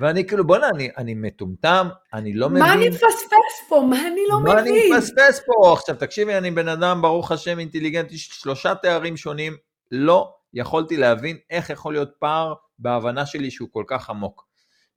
ואני 0.00 0.26
כאילו, 0.26 0.46
בוא'נה, 0.46 0.68
אני, 0.68 0.90
אני 0.96 1.14
מטומטם, 1.14 1.88
אני 2.14 2.32
לא 2.32 2.50
מבין. 2.50 2.62
מה 2.62 2.72
אני 2.72 2.88
מפספס 2.88 3.68
פה? 3.68 3.86
מה 3.90 4.00
אני 4.00 4.20
לא 4.28 4.40
מה 4.40 4.40
מבין? 4.40 4.54
מה 4.54 4.60
אני 4.60 4.98
מפספס 4.98 5.40
פה? 5.46 5.72
עכשיו, 5.72 5.96
תקשיבי, 5.96 6.38
אני 6.38 6.50
בן 6.50 6.68
אדם, 6.68 7.02
ברוך 7.02 7.32
השם, 7.32 7.58
אינטליגנטי, 7.58 8.18
שלושה 8.18 8.74
תארים 8.74 9.16
שונים, 9.16 9.56
לא 9.90 10.34
יכולתי 10.54 10.96
להבין 10.96 11.36
איך 11.50 11.70
יכול 11.70 11.92
להיות 11.92 12.10
פער 12.18 12.54
בהבנה 12.78 13.26
שלי 13.26 13.50
שהוא 13.50 13.68
כל 13.72 13.84
כך 13.86 14.10
עמוק. 14.10 14.46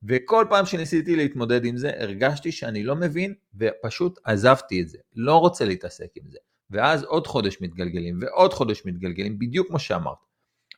וכל 0.08 0.46
פעם 0.50 0.66
שניסיתי 0.66 1.16
להתמודד 1.16 1.66
עם 1.66 1.78
זה, 1.78 1.92
הרגשתי 1.98 2.52
שאני 2.52 2.84
לא 2.84 2.96
מבין, 2.96 3.34
ופשוט 3.60 4.20
עזבתי 4.24 4.82
את 4.82 4.90
זה. 4.90 4.98
לא 5.16 5.36
רוצה 5.36 5.66
להתעסק 5.66 6.08
עם 6.16 6.24
זה. 6.32 6.38
ואז 6.74 7.04
עוד 7.04 7.28
חודש 7.28 7.58
מתגלגלים, 7.62 8.20
ועוד 8.22 8.54
חודש 8.54 8.86
מתגלגלים, 8.86 9.40
בדיוק 9.40 9.68
כמו 9.68 9.80
שאמרת. 9.80 10.18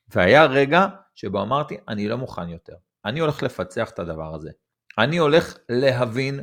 והיה 0.08 0.46
רגע 0.46 0.88
שבו 1.16 1.42
אמרתי, 1.42 1.78
אני 1.88 2.08
לא 2.08 2.18
מוכן 2.18 2.50
יותר. 2.50 2.74
אני 3.06 3.20
הולך 3.20 3.44
לפצח 3.44 3.90
את 3.90 4.00
הדבר 4.00 4.36
הזה. 4.36 4.50
אני 4.98 5.18
הולך 5.18 5.58
להבין 5.70 6.40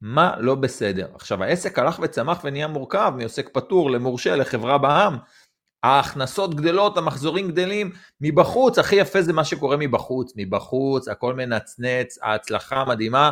מה 0.00 0.34
לא 0.38 0.54
בסדר. 0.54 1.08
עכשיו 1.14 1.42
העסק 1.42 1.78
הלך 1.78 1.98
וצמח 2.02 2.40
ונהיה 2.44 2.68
מורכב 2.68 3.12
מעוסק 3.18 3.48
פטור 3.52 3.90
למורשה 3.90 4.36
לחברה 4.36 4.78
בע"מ. 4.78 5.16
ההכנסות 5.82 6.54
גדלות, 6.54 6.98
המחזורים 6.98 7.48
גדלים, 7.48 7.92
מבחוץ, 8.20 8.78
הכי 8.78 8.96
יפה 8.96 9.22
זה 9.22 9.32
מה 9.32 9.44
שקורה 9.44 9.76
מבחוץ, 9.76 10.32
מבחוץ, 10.36 11.08
הכל 11.08 11.34
מנצנץ, 11.34 12.18
ההצלחה 12.22 12.84
מדהימה, 12.84 13.30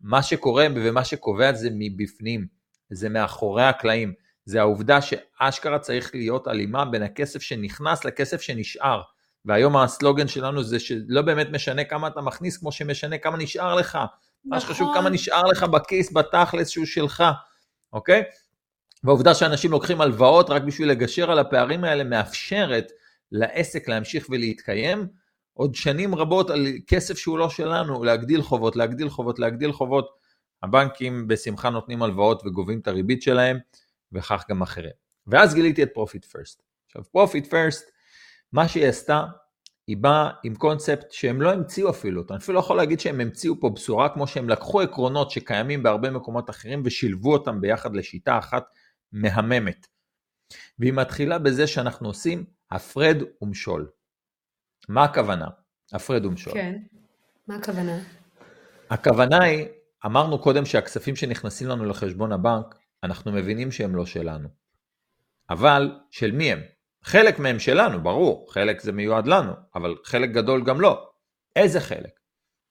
מה 0.00 0.22
שקורה 0.22 0.66
ומה 0.74 1.04
שקובע 1.04 1.52
זה 1.52 1.68
מבפנים, 1.72 2.46
זה 2.90 3.08
מאחורי 3.08 3.64
הקלעים, 3.64 4.12
זה 4.44 4.60
העובדה 4.60 4.98
שאשכרה 5.02 5.78
צריך 5.78 6.14
להיות 6.14 6.46
הלימה 6.46 6.84
בין 6.84 7.02
הכסף 7.02 7.42
שנכנס 7.42 8.04
לכסף 8.04 8.40
שנשאר. 8.40 9.02
והיום 9.44 9.76
הסלוגן 9.76 10.28
שלנו 10.28 10.62
זה 10.62 10.80
שלא 10.80 11.22
באמת 11.22 11.48
משנה 11.52 11.84
כמה 11.84 12.08
אתה 12.08 12.20
מכניס, 12.20 12.56
כמו 12.56 12.72
שמשנה 12.72 13.18
כמה 13.18 13.36
נשאר 13.36 13.74
לך. 13.74 13.96
נכון. 13.96 14.08
מה 14.44 14.60
שחשוב 14.60 14.90
כמה 14.94 15.10
נשאר 15.10 15.42
לך 15.42 15.62
בכיס, 15.62 16.12
בתכלס 16.12 16.68
שהוא 16.68 16.86
שלך, 16.86 17.24
אוקיי? 17.92 18.22
והעובדה 19.04 19.34
שאנשים 19.34 19.70
לוקחים 19.70 20.00
הלוואות 20.00 20.50
רק 20.50 20.62
בשביל 20.62 20.90
לגשר 20.90 21.30
על 21.30 21.38
הפערים 21.38 21.84
האלה 21.84 22.04
מאפשרת 22.04 22.92
לעסק 23.32 23.88
להמשיך 23.88 24.26
ולהתקיים 24.30 25.06
עוד 25.52 25.74
שנים 25.74 26.14
רבות 26.14 26.50
על 26.50 26.66
כסף 26.86 27.18
שהוא 27.18 27.38
לא 27.38 27.50
שלנו, 27.50 28.04
להגדיל 28.04 28.42
חובות, 28.42 28.76
להגדיל 28.76 29.08
חובות, 29.08 29.38
להגדיל 29.38 29.72
חובות. 29.72 30.20
הבנקים 30.62 31.28
בשמחה 31.28 31.70
נותנים 31.70 32.02
הלוואות 32.02 32.42
וגובים 32.46 32.80
את 32.80 32.88
הריבית 32.88 33.22
שלהם, 33.22 33.58
וכך 34.12 34.44
גם 34.50 34.62
אחרים. 34.62 34.92
ואז 35.26 35.54
גיליתי 35.54 35.82
את 35.82 35.90
Profit 35.94 36.24
First. 36.24 36.62
עכשיו 36.86 37.02
Profit 37.12 37.46
First 37.46 37.90
מה 38.52 38.68
שהיא 38.68 38.86
עשתה, 38.86 39.24
היא 39.86 39.96
באה 39.96 40.30
עם 40.42 40.54
קונספט 40.54 41.12
שהם 41.12 41.42
לא 41.42 41.52
המציאו 41.52 41.90
אפילו 41.90 42.20
אותו, 42.20 42.34
אני 42.34 42.42
אפילו 42.42 42.54
לא 42.54 42.60
יכול 42.60 42.76
להגיד 42.76 43.00
שהם 43.00 43.20
המציאו 43.20 43.60
פה 43.60 43.70
בשורה 43.70 44.08
כמו 44.08 44.26
שהם 44.26 44.48
לקחו 44.48 44.80
עקרונות 44.80 45.30
שקיימים 45.30 45.82
בהרבה 45.82 46.10
מקומות 46.10 46.50
אחרים 46.50 46.82
ושילבו 46.84 47.32
אותם 47.32 47.60
ביחד 47.60 47.94
לשיטה 47.94 48.38
אחת 48.38 48.64
מהממת. 49.12 49.86
והיא 50.78 50.92
מתחילה 50.92 51.38
בזה 51.38 51.66
שאנחנו 51.66 52.08
עושים 52.08 52.44
הפרד 52.70 53.16
ומשול. 53.42 53.90
מה 54.88 55.04
הכוונה? 55.04 55.46
הפרד 55.92 56.24
ומשול. 56.24 56.52
כן, 56.52 56.78
מה 57.46 57.56
הכוונה? 57.56 57.98
הכוונה 58.90 59.44
היא, 59.44 59.66
אמרנו 60.06 60.38
קודם 60.38 60.66
שהכספים 60.66 61.16
שנכנסים 61.16 61.68
לנו 61.68 61.84
לחשבון 61.84 62.32
הבנק, 62.32 62.79
אנחנו 63.02 63.32
מבינים 63.32 63.72
שהם 63.72 63.96
לא 63.96 64.06
שלנו. 64.06 64.48
אבל 65.50 66.00
של 66.10 66.32
מי 66.32 66.52
הם? 66.52 66.60
חלק 67.02 67.38
מהם 67.38 67.58
שלנו, 67.58 68.02
ברור, 68.02 68.52
חלק 68.52 68.80
זה 68.80 68.92
מיועד 68.92 69.26
לנו, 69.26 69.52
אבל 69.74 69.94
חלק 70.04 70.30
גדול 70.30 70.64
גם 70.64 70.80
לא. 70.80 71.10
איזה 71.56 71.80
חלק? 71.80 72.20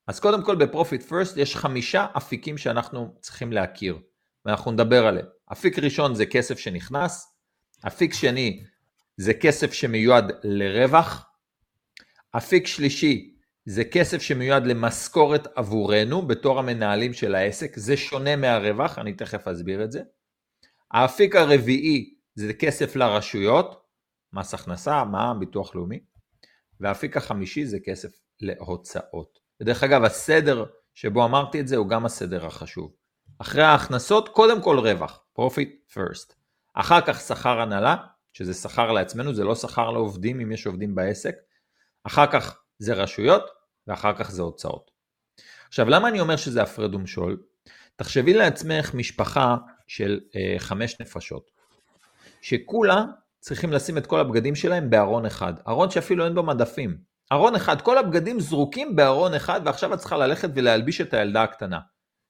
אז 0.08 0.20
קודם 0.20 0.44
כל 0.44 0.56
ב 0.56 0.63
Profit 0.63 1.04
First 1.04 1.38
יש 1.38 1.56
חמישה 1.56 2.06
אפיקים 2.18 2.58
שאנחנו 2.58 3.16
צריכים 3.22 3.54
להכיר, 3.54 4.00
ואנחנו 4.46 4.72
נדבר 4.72 5.06
עליהם. 5.06 5.26
אפיק 5.52 5.80
ראשון 5.80 6.16
זה 6.16 6.26
כסף 6.26 6.60
שנכנס, 6.60 7.36
אפיק 7.88 8.14
שני 8.14 8.64
זה 9.18 9.34
כסף 9.34 9.74
שמיועד 9.74 10.32
לרווח, 10.44 11.26
אפיק 12.38 12.68
שלישי 12.68 13.36
זה 13.66 13.84
כסף 13.84 14.22
שמיועד 14.22 14.68
למשכורת 14.68 15.48
עבורנו 15.56 16.28
בתור 16.28 16.60
המנהלים 16.60 17.14
של 17.14 17.36
העסק, 17.36 17.80
זה 17.80 17.98
שונה 17.98 18.36
מהרווח, 18.36 19.00
אני 19.00 19.14
תכף 19.14 19.48
אסביר 19.48 19.84
את 19.84 19.92
זה. 19.92 20.02
האפיק 20.92 21.36
הרביעי 21.36 22.16
זה 22.36 22.54
כסף 22.54 22.96
לרשויות, 22.96 23.86
מס 24.34 24.54
הכנסה, 24.54 25.04
מע"מ, 25.04 25.40
ביטוח 25.40 25.76
לאומי. 25.76 26.00
והאפיק 26.80 27.18
החמישי 27.18 27.66
זה 27.66 27.78
כסף 27.86 28.10
להוצאות. 28.42 29.40
ודרך 29.62 29.84
אגב, 29.84 30.04
הסדר 30.04 30.66
שבו 30.94 31.26
אמרתי 31.26 31.60
את 31.60 31.68
זה 31.68 31.76
הוא 31.76 31.90
גם 31.90 32.06
הסדר 32.06 32.46
החשוב. 32.46 32.94
אחרי 33.40 33.64
ההכנסות, 33.64 34.30
קודם 34.30 34.62
כל 34.62 34.80
רווח, 34.80 35.24
profit 35.40 35.94
first. 35.94 36.34
אחר 36.74 37.02
כך 37.02 37.22
שכר 37.22 37.62
הנהלה, 37.62 37.96
שזה 38.34 38.54
שכר 38.54 38.92
לעצמנו, 38.92 39.34
זה 39.34 39.44
לא 39.44 39.56
שכר 39.56 39.92
לעובדים 39.92 40.40
אם 40.40 40.52
יש 40.52 40.68
עובדים 40.68 40.96
בעסק. 40.96 41.36
אחר 42.04 42.32
כך 42.32 42.60
זה 42.80 42.94
רשויות, 42.94 43.44
ואחר 43.88 44.14
כך 44.18 44.32
זה 44.32 44.42
הוצאות. 44.42 44.92
עכשיו, 45.68 45.90
למה 45.90 46.08
אני 46.08 46.20
אומר 46.20 46.36
שזה 46.36 46.62
הפרד 46.62 46.96
ומשול? 46.96 47.44
תחשבי 47.96 48.34
לעצמך 48.34 48.94
משפחה 48.94 49.56
של 49.90 50.20
אה, 50.36 50.56
חמש 50.60 51.02
נפשות, 51.02 51.52
שכולה 52.42 53.04
צריכים 53.40 53.74
לשים 53.74 53.98
את 53.98 54.08
כל 54.08 54.20
הבגדים 54.20 54.56
שלהם 54.56 54.90
בארון 54.90 55.26
אחד. 55.26 55.54
ארון 55.68 55.92
שאפילו 55.92 56.26
אין 56.26 56.36
בו 56.36 56.44
מדפים. 56.44 56.98
ארון 57.32 57.56
אחד, 57.56 57.82
כל 57.82 57.98
הבגדים 57.98 58.40
זרוקים 58.40 58.96
בארון 58.96 59.34
אחד, 59.34 59.62
ועכשיו 59.66 59.94
את 59.94 60.00
צריכה 60.00 60.18
ללכת 60.18 60.50
ולהלביש 60.56 61.02
את 61.02 61.14
הילדה 61.14 61.44
הקטנה. 61.44 61.80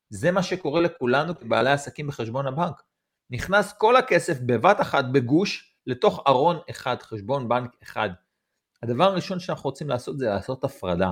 זה 0.09 0.31
מה 0.31 0.43
שקורה 0.43 0.81
לכולנו 0.81 1.39
כבעלי 1.39 1.71
עסקים 1.71 2.07
בחשבון 2.07 2.47
הבנק. 2.47 2.81
נכנס 3.29 3.73
כל 3.73 3.95
הכסף 3.95 4.37
בבת 4.45 4.81
אחת 4.81 5.05
בגוש 5.11 5.75
לתוך 5.87 6.23
ארון 6.27 6.57
אחד, 6.69 7.01
חשבון 7.01 7.49
בנק 7.49 7.75
אחד. 7.83 8.09
הדבר 8.83 9.03
הראשון 9.03 9.39
שאנחנו 9.39 9.69
רוצים 9.69 9.89
לעשות 9.89 10.17
זה 10.17 10.25
לעשות 10.25 10.63
הפרדה. 10.63 11.11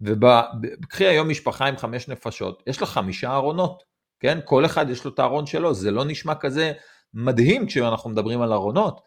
וקחי 0.00 1.06
היום 1.06 1.28
משפחה 1.28 1.66
עם 1.66 1.76
חמש 1.76 2.08
נפשות, 2.08 2.62
יש 2.66 2.80
לה 2.80 2.86
חמישה 2.86 3.34
ארונות, 3.34 3.82
כן? 4.20 4.38
כל 4.44 4.64
אחד 4.64 4.90
יש 4.90 5.04
לו 5.04 5.10
את 5.10 5.18
הארון 5.18 5.46
שלו, 5.46 5.74
זה 5.74 5.90
לא 5.90 6.04
נשמע 6.04 6.34
כזה 6.34 6.72
מדהים 7.14 7.66
כשאנחנו 7.66 8.10
מדברים 8.10 8.42
על 8.42 8.52
ארונות, 8.52 9.00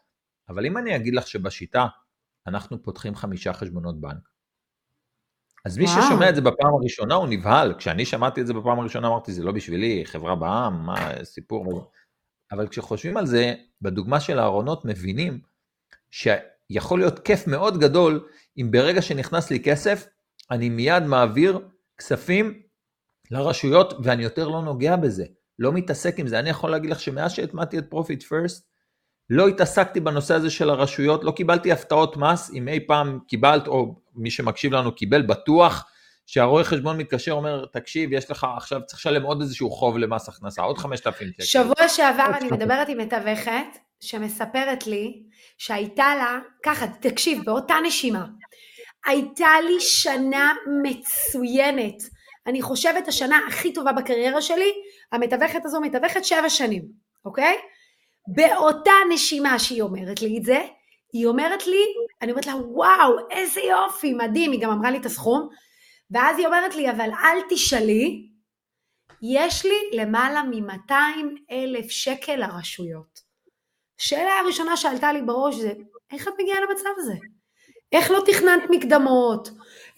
אבל 0.49 0.65
אם 0.65 0.77
אני 0.77 0.95
אגיד 0.95 1.15
לך 1.15 1.27
שבשיטה 1.27 1.87
אנחנו 2.47 2.83
פותחים 2.83 3.15
חמישה 3.15 3.53
חשבונות 3.53 4.01
בנק, 4.01 4.29
אז 5.65 5.77
מי 5.77 5.85
וואו. 5.85 6.01
ששומע 6.01 6.29
את 6.29 6.35
זה 6.35 6.41
בפעם 6.41 6.73
הראשונה 6.73 7.15
הוא 7.15 7.27
נבהל. 7.27 7.73
כשאני 7.77 8.05
שמעתי 8.05 8.41
את 8.41 8.47
זה 8.47 8.53
בפעם 8.53 8.79
הראשונה 8.79 9.07
אמרתי, 9.07 9.31
זה 9.31 9.43
לא 9.43 9.51
בשבילי, 9.51 10.05
חברה 10.05 10.35
בעם, 10.35 10.85
מה, 10.85 11.23
סיפור. 11.23 11.91
אבל 12.51 12.67
כשחושבים 12.67 13.17
על 13.17 13.25
זה, 13.25 13.53
בדוגמה 13.81 14.19
של 14.19 14.39
הארונות 14.39 14.85
מבינים 14.85 15.39
שיכול 16.11 16.99
להיות 16.99 17.19
כיף 17.19 17.47
מאוד 17.47 17.77
גדול 17.77 18.27
אם 18.57 18.71
ברגע 18.71 19.01
שנכנס 19.01 19.51
לי 19.51 19.63
כסף, 19.63 20.07
אני 20.51 20.69
מיד 20.69 21.03
מעביר 21.03 21.59
כספים 21.97 22.61
לרשויות 23.31 23.93
ואני 24.03 24.23
יותר 24.23 24.47
לא 24.47 24.61
נוגע 24.61 24.95
בזה, 24.95 25.25
לא 25.59 25.71
מתעסק 25.71 26.19
עם 26.19 26.27
זה. 26.27 26.39
אני 26.39 26.49
יכול 26.49 26.71
להגיד 26.71 26.89
לך 26.89 26.99
שמאז 26.99 27.31
שהטמעתי 27.31 27.77
את 27.77 27.85
Profit 27.89 28.23
First, 28.23 28.69
לא 29.29 29.47
התעסקתי 29.47 29.99
בנושא 29.99 30.33
הזה 30.33 30.49
של 30.49 30.69
הרשויות, 30.69 31.23
לא 31.23 31.31
קיבלתי 31.31 31.71
הפתעות 31.71 32.17
מס, 32.17 32.51
אם 32.53 32.67
אי 32.67 32.79
פעם 32.87 33.19
קיבלת, 33.27 33.67
או 33.67 33.95
מי 34.15 34.31
שמקשיב 34.31 34.73
לנו 34.73 34.95
קיבל, 34.95 35.21
בטוח 35.21 35.85
שהרואה 36.25 36.63
חשבון 36.63 36.97
מתקשר, 36.97 37.31
אומר, 37.31 37.65
תקשיב, 37.65 38.13
יש 38.13 38.31
לך 38.31 38.47
עכשיו, 38.57 38.81
צריך 38.85 38.99
לשלם 38.99 39.23
עוד 39.23 39.41
איזשהו 39.41 39.71
חוב 39.71 39.97
למס 39.97 40.29
הכנסה, 40.29 40.61
עוד 40.61 40.77
5,000 40.77 41.31
שקל. 41.33 41.43
שבוע 41.43 41.87
שעבר 41.87 42.31
אני 42.37 42.51
מדברת 42.51 42.89
עם 42.89 42.97
מתווכת, 42.97 43.77
שמספרת 43.99 44.87
לי 44.87 45.23
שהייתה 45.57 46.15
לה, 46.15 46.39
ככה, 46.63 46.85
תקשיב, 46.87 47.45
באותה 47.45 47.75
נשימה, 47.87 48.25
הייתה 49.05 49.51
לי 49.67 49.79
שנה 49.79 50.53
מצוינת. 50.83 52.18
אני 52.49 52.61
חושבת 52.61 53.07
השנה 53.07 53.39
הכי 53.47 53.73
טובה 53.73 53.91
בקריירה 53.91 54.41
שלי, 54.41 54.71
המתווכת 55.11 55.65
הזו 55.65 55.81
מתווכת 55.81 56.25
שבע 56.25 56.49
שנים, 56.49 56.85
אוקיי? 57.25 57.57
באותה 58.27 58.91
נשימה 59.09 59.59
שהיא 59.59 59.81
אומרת 59.81 60.21
לי 60.21 60.37
את 60.37 60.43
זה, 60.43 60.65
היא 61.13 61.27
אומרת 61.27 61.67
לי, 61.67 61.83
אני 62.21 62.31
אומרת 62.31 62.47
לה, 62.47 62.55
וואו, 62.55 63.17
איזה 63.31 63.61
יופי, 63.61 64.13
מדהים, 64.13 64.51
היא 64.51 64.61
גם 64.61 64.71
אמרה 64.71 64.91
לי 64.91 64.97
את 64.97 65.05
הסכום, 65.05 65.49
ואז 66.11 66.37
היא 66.37 66.47
אומרת 66.47 66.75
לי, 66.75 66.91
אבל 66.91 67.09
אל 67.23 67.37
תשאלי, 67.49 68.29
יש 69.21 69.65
לי 69.65 69.75
למעלה 69.93 70.43
מ-200 70.43 70.93
אלף 71.51 71.89
שקל 71.89 72.35
לרשויות. 72.35 73.19
השאלה 73.99 74.39
הראשונה 74.39 74.77
שעלתה 74.77 75.13
לי 75.13 75.21
בראש 75.21 75.55
זה, 75.55 75.73
איך 76.11 76.27
את 76.27 76.33
מגיעה 76.39 76.61
למצב 76.61 76.89
הזה? 76.97 77.13
איך 77.91 78.11
לא 78.11 78.23
תכננת 78.25 78.63
מקדמות? 78.69 79.49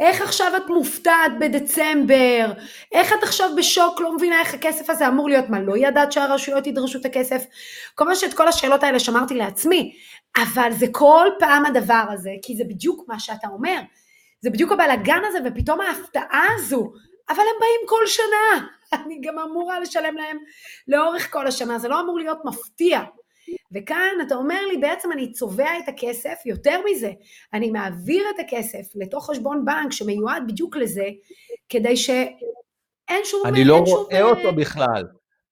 איך 0.01 0.21
עכשיו 0.21 0.51
את 0.57 0.69
מופתעת 0.69 1.31
בדצמבר? 1.39 2.51
איך 2.91 3.13
את 3.13 3.23
עכשיו 3.23 3.49
בשוק, 3.57 4.01
לא 4.01 4.15
מבינה 4.15 4.39
איך 4.39 4.53
הכסף 4.53 4.89
הזה 4.89 5.07
אמור 5.07 5.29
להיות? 5.29 5.49
מה, 5.49 5.59
לא 5.59 5.77
ידעת 5.77 6.11
שהרשויות 6.11 6.67
ידרשו 6.67 6.99
את 6.99 7.05
הכסף? 7.05 7.43
כמובן 7.95 8.15
שאת 8.15 8.33
כל 8.33 8.47
השאלות 8.47 8.83
האלה 8.83 8.99
שמרתי 8.99 9.33
לעצמי, 9.33 9.95
אבל 10.37 10.71
זה 10.71 10.85
כל 10.91 11.27
פעם 11.39 11.65
הדבר 11.65 12.03
הזה, 12.13 12.31
כי 12.41 12.55
זה 12.55 12.63
בדיוק 12.63 13.05
מה 13.07 13.19
שאתה 13.19 13.47
אומר. 13.47 13.79
זה 14.41 14.49
בדיוק 14.49 14.71
הבלאגן 14.71 15.21
הזה, 15.27 15.39
ופתאום 15.45 15.81
ההפתעה 15.81 16.47
הזו, 16.55 16.91
אבל 17.29 17.39
הם 17.39 17.59
באים 17.59 17.81
כל 17.87 18.07
שנה, 18.07 18.67
אני 19.05 19.21
גם 19.21 19.39
אמורה 19.39 19.79
לשלם 19.79 20.17
להם 20.17 20.37
לאורך 20.87 21.33
כל 21.33 21.47
השנה, 21.47 21.79
זה 21.79 21.87
לא 21.87 21.99
אמור 21.99 22.19
להיות 22.19 22.45
מפתיע. 22.45 23.01
וכאן 23.71 24.11
אתה 24.27 24.35
אומר 24.35 24.59
לי, 24.71 24.77
בעצם 24.77 25.11
אני 25.11 25.31
צובע 25.31 25.69
את 25.83 25.89
הכסף, 25.89 26.35
יותר 26.45 26.81
מזה, 26.91 27.11
אני 27.53 27.71
מעביר 27.71 28.23
את 28.35 28.39
הכסף 28.39 28.95
לתוך 28.95 29.29
חשבון 29.29 29.65
בנק 29.65 29.91
שמיועד 29.91 30.43
בדיוק 30.47 30.75
לזה, 30.75 31.05
כדי 31.69 31.97
שאין 31.97 33.21
שום... 33.23 33.41
אני 33.45 33.63
לא 33.63 33.77
רואה 33.77 34.19
שום... 34.19 34.29
אותו 34.29 34.55
בכלל. 34.55 35.03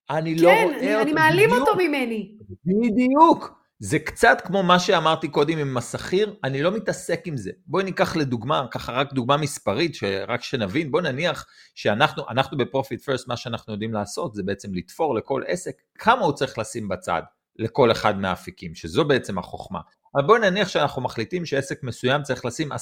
אני 0.09 0.35
לא 0.35 0.49
כן, 0.49 0.67
לא 0.67 0.73
רואה 0.73 0.79
אני, 0.79 0.95
אותו. 0.95 0.95
כן, 0.95 1.01
אני 1.01 1.13
מעלים 1.13 1.49
בדיוק. 1.49 1.67
אותו 1.67 1.79
ממני. 1.79 2.35
בדיוק. 2.65 3.59
זה 3.81 3.99
קצת 3.99 4.41
כמו 4.45 4.63
מה 4.63 4.79
שאמרתי 4.79 5.27
קודם 5.27 5.57
עם 5.57 5.77
השכיר, 5.77 6.35
אני 6.43 6.61
לא 6.61 6.71
מתעסק 6.71 7.21
עם 7.25 7.37
זה. 7.37 7.51
בואי 7.67 7.83
ניקח 7.83 8.15
לדוגמה, 8.15 8.65
ככה 8.71 8.91
רק 8.91 9.13
דוגמה 9.13 9.37
מספרית, 9.37 9.97
רק 10.27 10.43
שנבין, 10.43 10.91
בואי 10.91 11.03
נניח 11.03 11.45
שאנחנו 11.75 12.23
אנחנו 12.29 12.57
בפרופיט 12.57 13.01
פרסט, 13.01 13.27
מה 13.27 13.37
שאנחנו 13.37 13.73
יודעים 13.73 13.93
לעשות 13.93 14.35
זה 14.35 14.43
בעצם 14.43 14.73
לתפור 14.73 15.15
לכל 15.15 15.41
עסק 15.47 15.81
כמה 15.95 16.21
הוא 16.21 16.33
צריך 16.33 16.57
לשים 16.57 16.87
בצד. 16.87 17.21
לכל 17.59 17.91
אחד 17.91 18.19
מהאפיקים, 18.19 18.75
שזו 18.75 19.05
בעצם 19.05 19.37
החוכמה. 19.37 19.79
אבל 20.15 20.23
בואי 20.23 20.39
נניח 20.39 20.67
שאנחנו 20.67 21.01
מחליטים 21.01 21.45
שעסק 21.45 21.83
מסוים 21.83 22.23
צריך 22.23 22.45
לשים 22.45 22.71
10% 22.71 22.75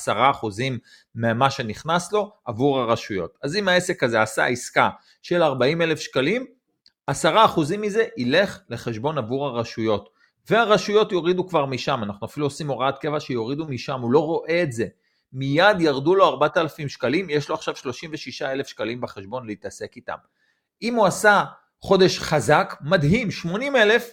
ממה 1.15 1.51
שנכנס 1.51 2.11
לו 2.11 2.31
עבור 2.45 2.79
הרשויות. 2.79 3.37
אז 3.43 3.55
אם 3.55 3.67
העסק 3.67 4.03
הזה 4.03 4.21
עשה 4.21 4.45
עסקה 4.45 4.89
של 5.21 5.43
40 5.43 5.81
אלף 5.81 5.99
שקלים, 5.99 6.45
10% 7.11 7.13
מזה 7.77 8.05
ילך 8.17 8.59
לחשבון 8.69 9.17
עבור 9.17 9.47
הרשויות. 9.47 10.09
והרשויות 10.49 11.11
יורידו 11.11 11.47
כבר 11.47 11.65
משם, 11.65 12.03
אנחנו 12.03 12.27
אפילו 12.27 12.45
עושים 12.45 12.67
הוראת 12.67 12.97
קבע 12.97 13.19
שיורידו 13.19 13.67
משם, 13.67 14.01
הוא 14.01 14.11
לא 14.11 14.19
רואה 14.19 14.63
את 14.63 14.71
זה. 14.71 14.85
מיד 15.33 15.81
ירדו 15.81 16.15
לו 16.15 16.27
4,000 16.27 16.89
שקלים, 16.89 17.29
יש 17.29 17.49
לו 17.49 17.55
עכשיו 17.55 17.75
36 17.75 18.41
אלף 18.41 18.67
שקלים 18.67 19.01
בחשבון 19.01 19.47
להתעסק 19.47 19.95
איתם. 19.95 20.15
אם 20.81 20.95
הוא 20.95 21.05
עשה 21.05 21.43
חודש 21.81 22.19
חזק, 22.19 22.75
מדהים, 22.81 23.31
80 23.31 23.75
אלף, 23.75 24.11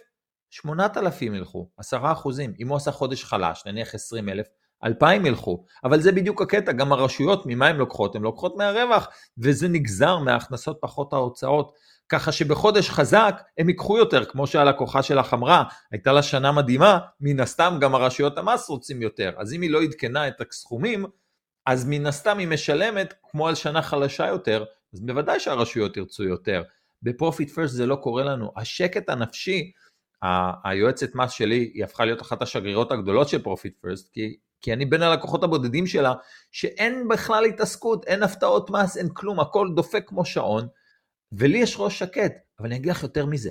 8,000 0.55 1.35
ילכו, 1.35 1.69
10 1.79 2.13
אחוזים. 2.13 2.55
אם 2.61 2.69
הוא 2.69 2.77
עשה 2.77 2.93
חודש 2.93 3.25
חלש, 3.25 3.63
נניח 3.67 3.95
20 3.95 4.29
אלף, 4.29 4.47
2,000 4.85 5.27
ילכו. 5.27 5.65
אבל 5.85 6.01
זה 6.01 6.13
בדיוק 6.13 6.43
הקטע, 6.43 6.73
גם 6.73 6.93
הרשויות, 6.93 7.43
ממה 7.47 7.67
הן 7.67 7.77
לוקחות? 7.77 8.17
הן 8.17 8.23
לוקחות 8.23 8.57
מהרווח, 8.57 9.09
וזה 9.39 9.69
נגזר 9.69 10.19
מההכנסות 10.19 10.79
פחות 10.81 11.13
ההוצאות. 11.13 11.73
ככה 12.09 12.33
שבחודש 12.33 12.91
חזק 12.91 13.43
הם 13.59 13.69
ייקחו 13.69 13.99
יותר, 13.99 14.25
כמו 14.25 14.47
שהלקוחה 14.47 15.03
שלך 15.03 15.35
אמרה, 15.35 15.65
הייתה 15.93 16.13
לה 16.13 16.23
שנה 16.23 16.53
מדהימה, 16.53 16.99
מן 17.21 17.41
הסתם 17.41 17.79
גם 17.81 17.95
הרשויות 17.95 18.39
המס 18.39 18.69
רוצים 18.69 19.03
יותר. 19.03 19.33
אז 19.37 19.53
אם 19.55 19.61
היא 19.61 19.71
לא 19.71 19.83
עדכנה 19.83 20.29
את 20.29 20.41
הסכומים, 20.41 21.05
אז 21.67 21.85
מן 21.89 22.07
הסתם 22.07 22.39
היא 22.39 22.49
משלמת 22.49 23.15
כמו 23.31 23.49
על 23.49 23.55
שנה 23.55 23.83
חלשה 23.83 24.27
יותר, 24.27 24.65
אז 24.95 25.01
בוודאי 25.01 25.41
שהרשויות 25.41 25.97
ירצו 25.97 26.25
יותר. 26.25 26.63
ב 27.03 27.10
Profit 27.10 27.51
First 27.51 27.75
זה 27.75 27.87
לא 27.87 27.97
קורה 27.97 28.25
לנו. 28.25 28.53
השקט 28.57 29.09
הנפשי 29.09 29.73
היועצת 30.65 31.15
מס 31.15 31.31
שלי, 31.31 31.71
היא 31.75 31.85
הפכה 31.85 32.05
להיות 32.05 32.23
אחת 32.23 32.43
השגרירות 32.43 32.93
הגדולות 32.93 33.29
של 33.29 33.43
Profit 33.43 33.79
First, 33.81 34.13
כי, 34.13 34.37
כי 34.61 34.73
אני 34.73 34.85
בין 34.85 35.03
הלקוחות 35.03 35.45
הבודדים 35.45 35.87
שלה, 35.87 36.15
שאין 36.51 37.09
בכלל 37.09 37.45
התעסקות, 37.45 38.05
אין 38.05 38.23
הפתעות 38.23 38.71
מס, 38.71 38.97
אין 38.97 39.09
כלום, 39.15 39.41
הכל 39.41 39.69
דופק 39.77 40.05
כמו 40.07 40.25
שעון, 40.25 40.69
ולי 41.33 41.59
יש 41.59 41.77
ראש 41.79 41.99
שקט, 41.99 42.33
אבל 42.59 42.67
אני 42.67 42.77
אגיד 42.77 42.91
לך 42.91 43.03
יותר 43.03 43.27
מזה. 43.27 43.51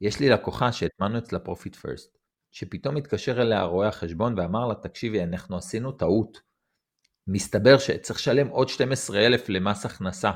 יש 0.00 0.20
לי 0.20 0.28
לקוחה 0.28 0.72
שהטמענו 0.72 1.18
אצלה 1.18 1.38
Profit 1.38 1.76
First, 1.76 2.18
שפתאום 2.50 2.96
התקשר 2.96 3.42
אליה 3.42 3.62
רואה 3.62 3.88
החשבון 3.88 4.38
ואמר 4.38 4.66
לה, 4.66 4.74
תקשיבי, 4.74 5.22
אנחנו 5.22 5.56
עשינו 5.56 5.92
טעות. 5.92 6.40
מסתבר 7.26 7.78
שצריך 7.78 8.18
לשלם 8.18 8.48
עוד 8.48 8.68
12,000 8.68 9.48
למס 9.48 9.86
הכנסה, 9.86 10.30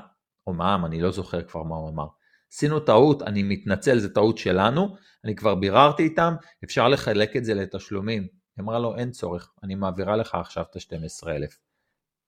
או 0.47 0.53
מע"מ, 0.53 0.85
אני 0.85 1.01
לא 1.01 1.11
זוכר 1.11 1.43
כבר 1.43 1.63
מה 1.63 1.77
הוא 1.77 1.89
אמר. 1.89 2.07
עשינו 2.55 2.81
טעות, 2.81 3.23
אני 3.23 3.43
מתנצל, 3.43 3.99
זו 3.99 4.09
טעות 4.09 4.39
שלנו, 4.39 4.97
אני 5.25 5.35
כבר 5.35 5.55
ביררתי 5.55 6.03
איתם, 6.03 6.35
אפשר 6.65 6.89
לחלק 6.89 7.37
את 7.37 7.45
זה 7.45 7.55
לתשלומים. 7.55 8.23
היא 8.23 8.63
אמרה 8.63 8.79
לו, 8.79 8.97
אין 8.97 9.11
צורך, 9.11 9.51
אני 9.63 9.75
מעבירה 9.75 10.17
לך 10.17 10.35
עכשיו 10.35 10.65
את 10.71 10.77
ה-12,000. 10.77 11.55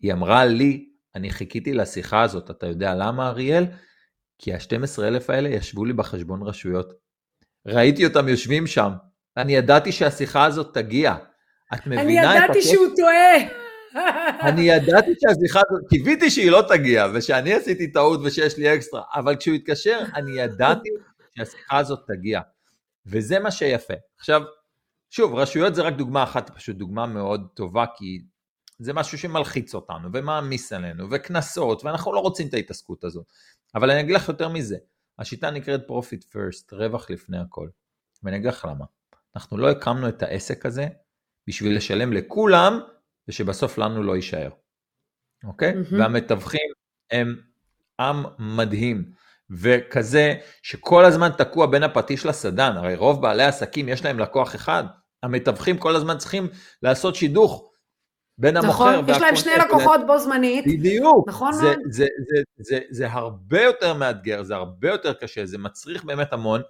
היא 0.00 0.12
אמרה 0.12 0.44
לי, 0.44 0.88
אני 1.14 1.30
חיכיתי 1.30 1.74
לשיחה 1.74 2.22
הזאת, 2.22 2.50
אתה 2.50 2.66
יודע 2.66 2.94
למה 2.94 3.28
אריאל? 3.28 3.64
כי 4.38 4.54
ה-12,000 4.54 5.32
האלה 5.32 5.48
ישבו 5.48 5.84
לי 5.84 5.92
בחשבון 5.92 6.42
רשויות. 6.42 6.92
ראיתי 7.66 8.06
אותם 8.06 8.28
יושבים 8.28 8.66
שם, 8.66 8.90
אני 9.36 9.56
ידעתי 9.56 9.92
שהשיחה 9.92 10.44
הזאת 10.44 10.74
תגיע. 10.74 11.14
את 11.74 11.86
מבינה 11.86 12.22
את 12.22 12.26
הקטע? 12.26 12.36
אני 12.36 12.44
ידעתי 12.44 12.62
שהוא 12.62 12.86
טועה. 12.96 13.63
אני 14.40 14.60
ידעתי 14.60 15.10
שהשיחה 15.20 15.60
הזאת, 15.70 15.88
קיוויתי 15.88 16.30
שהיא 16.30 16.50
לא 16.50 16.62
תגיע, 16.68 17.06
ושאני 17.14 17.54
עשיתי 17.54 17.92
טעות 17.92 18.20
ושיש 18.24 18.56
לי 18.56 18.74
אקסטרה, 18.74 19.02
אבל 19.14 19.36
כשהוא 19.36 19.54
התקשר, 19.54 20.00
אני 20.14 20.40
ידעתי 20.40 20.88
שהשיחה 21.36 21.78
הזאת 21.78 22.00
תגיע. 22.06 22.40
וזה 23.06 23.38
מה 23.38 23.50
שיפה. 23.50 23.94
עכשיו, 24.18 24.42
שוב, 25.10 25.34
רשויות 25.34 25.74
זה 25.74 25.82
רק 25.82 25.94
דוגמה 25.94 26.22
אחת, 26.22 26.50
פשוט 26.56 26.76
דוגמה 26.76 27.06
מאוד 27.06 27.48
טובה, 27.54 27.84
כי 27.96 28.22
זה 28.78 28.92
משהו 28.92 29.18
שמלחיץ 29.18 29.74
אותנו, 29.74 30.08
ומעמיס 30.12 30.72
עלינו, 30.72 31.10
וקנסות, 31.10 31.84
ואנחנו 31.84 32.12
לא 32.12 32.20
רוצים 32.20 32.48
את 32.48 32.54
ההתעסקות 32.54 33.04
הזאת. 33.04 33.24
אבל 33.74 33.90
אני 33.90 34.00
אגיד 34.00 34.14
לך 34.14 34.28
יותר 34.28 34.48
מזה, 34.48 34.76
השיטה 35.18 35.50
נקראת 35.50 35.80
Profit 35.88 36.24
First, 36.32 36.72
רווח 36.72 37.10
לפני 37.10 37.38
הכל. 37.38 37.68
ואני 38.22 38.36
אגיד 38.36 38.48
לך 38.48 38.64
למה. 38.70 38.84
אנחנו 39.36 39.58
לא 39.58 39.70
הקמנו 39.70 40.08
את 40.08 40.22
העסק 40.22 40.66
הזה 40.66 40.86
בשביל 41.46 41.76
לשלם 41.76 42.12
לכולם 42.12 42.80
ושבסוף 43.28 43.78
לנו 43.78 44.02
לא 44.02 44.16
יישאר, 44.16 44.50
אוקיי? 45.44 45.72
Mm-hmm. 45.72 45.94
והמתווכים 45.98 46.70
הם 47.10 47.36
עם 48.00 48.24
מדהים, 48.38 49.04
וכזה 49.50 50.34
שכל 50.62 51.04
הזמן 51.04 51.28
תקוע 51.38 51.66
בין 51.66 51.82
הפטיש 51.82 52.26
לסדן, 52.26 52.72
הרי 52.76 52.96
רוב 52.96 53.22
בעלי 53.22 53.42
העסקים 53.42 53.88
יש 53.88 54.04
להם 54.04 54.18
לקוח 54.18 54.54
אחד, 54.54 54.84
המתווכים 55.22 55.78
כל 55.78 55.96
הזמן 55.96 56.18
צריכים 56.18 56.48
לעשות 56.82 57.14
שידוך 57.14 57.70
בין 58.38 58.56
נכון, 58.56 58.68
המוכר. 58.68 59.00
נכון, 59.00 59.14
יש 59.14 59.22
להם 59.22 59.36
שני 59.36 59.52
לקוחות 59.64 60.00
בו 60.06 60.18
זמנית. 60.18 60.64
בדיוק. 60.66 61.28
נכון 61.28 61.52
זה, 61.52 61.62
מאוד. 61.62 61.78
זה, 61.90 62.06
זה, 62.28 62.36
זה, 62.56 62.64
זה, 62.64 62.80
זה 62.90 63.10
הרבה 63.10 63.62
יותר 63.62 63.94
מאתגר, 63.94 64.42
זה 64.42 64.54
הרבה 64.54 64.90
יותר 64.90 65.12
קשה, 65.12 65.46
זה 65.46 65.58
מצריך 65.58 66.04
באמת 66.04 66.32
המון. 66.32 66.62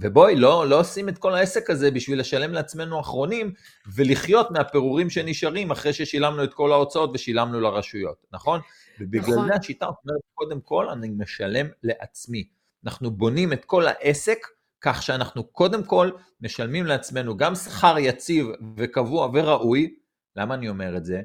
ובואי, 0.00 0.36
לא, 0.36 0.68
לא 0.68 0.80
עושים 0.80 1.08
את 1.08 1.18
כל 1.18 1.34
העסק 1.34 1.70
הזה 1.70 1.90
בשביל 1.90 2.20
לשלם 2.20 2.52
לעצמנו 2.52 3.00
אחרונים 3.00 3.52
ולחיות 3.94 4.50
מהפירורים 4.50 5.10
שנשארים 5.10 5.70
אחרי 5.70 5.92
ששילמנו 5.92 6.44
את 6.44 6.54
כל 6.54 6.72
ההוצאות 6.72 7.10
ושילמנו 7.14 7.60
לרשויות, 7.60 8.26
נכון? 8.32 8.60
ובגלל 9.00 9.34
נכון. 9.34 9.48
זה 9.48 9.54
השיטה 9.54 9.86
אומרת, 9.86 10.20
קודם 10.34 10.60
כל 10.60 10.88
אני 10.88 11.08
משלם 11.08 11.66
לעצמי. 11.82 12.48
אנחנו 12.84 13.10
בונים 13.10 13.52
את 13.52 13.64
כל 13.64 13.86
העסק 13.86 14.38
כך 14.80 15.02
שאנחנו 15.02 15.44
קודם 15.44 15.84
כל 15.84 16.10
משלמים 16.40 16.86
לעצמנו 16.86 17.36
גם 17.36 17.54
שכר 17.54 17.98
יציב 17.98 18.46
וקבוע 18.76 19.30
וראוי. 19.34 19.94
למה 20.36 20.54
אני 20.54 20.68
אומר 20.68 20.96
את 20.96 21.04
זה? 21.04 21.22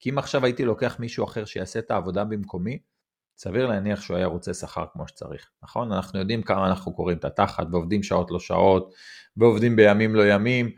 כי 0.00 0.10
אם 0.10 0.18
עכשיו 0.18 0.44
הייתי 0.44 0.64
לוקח 0.64 0.96
מישהו 1.00 1.24
אחר 1.24 1.44
שיעשה 1.44 1.78
את 1.78 1.90
העבודה 1.90 2.24
במקומי, 2.24 2.78
סביר 3.42 3.66
להניח 3.66 4.00
שהוא 4.00 4.16
היה 4.16 4.26
רוצה 4.26 4.54
שכר 4.54 4.84
כמו 4.92 5.08
שצריך, 5.08 5.50
נכון? 5.62 5.92
אנחנו 5.92 6.18
יודעים 6.18 6.42
כמה 6.42 6.66
אנחנו 6.66 6.94
קוראים 6.94 7.18
את 7.18 7.24
התחת 7.24 7.66
ועובדים 7.70 8.02
שעות 8.02 8.30
לא 8.30 8.40
שעות 8.40 8.94
ועובדים 9.36 9.76
בימים 9.76 10.14
לא 10.14 10.26
ימים. 10.26 10.70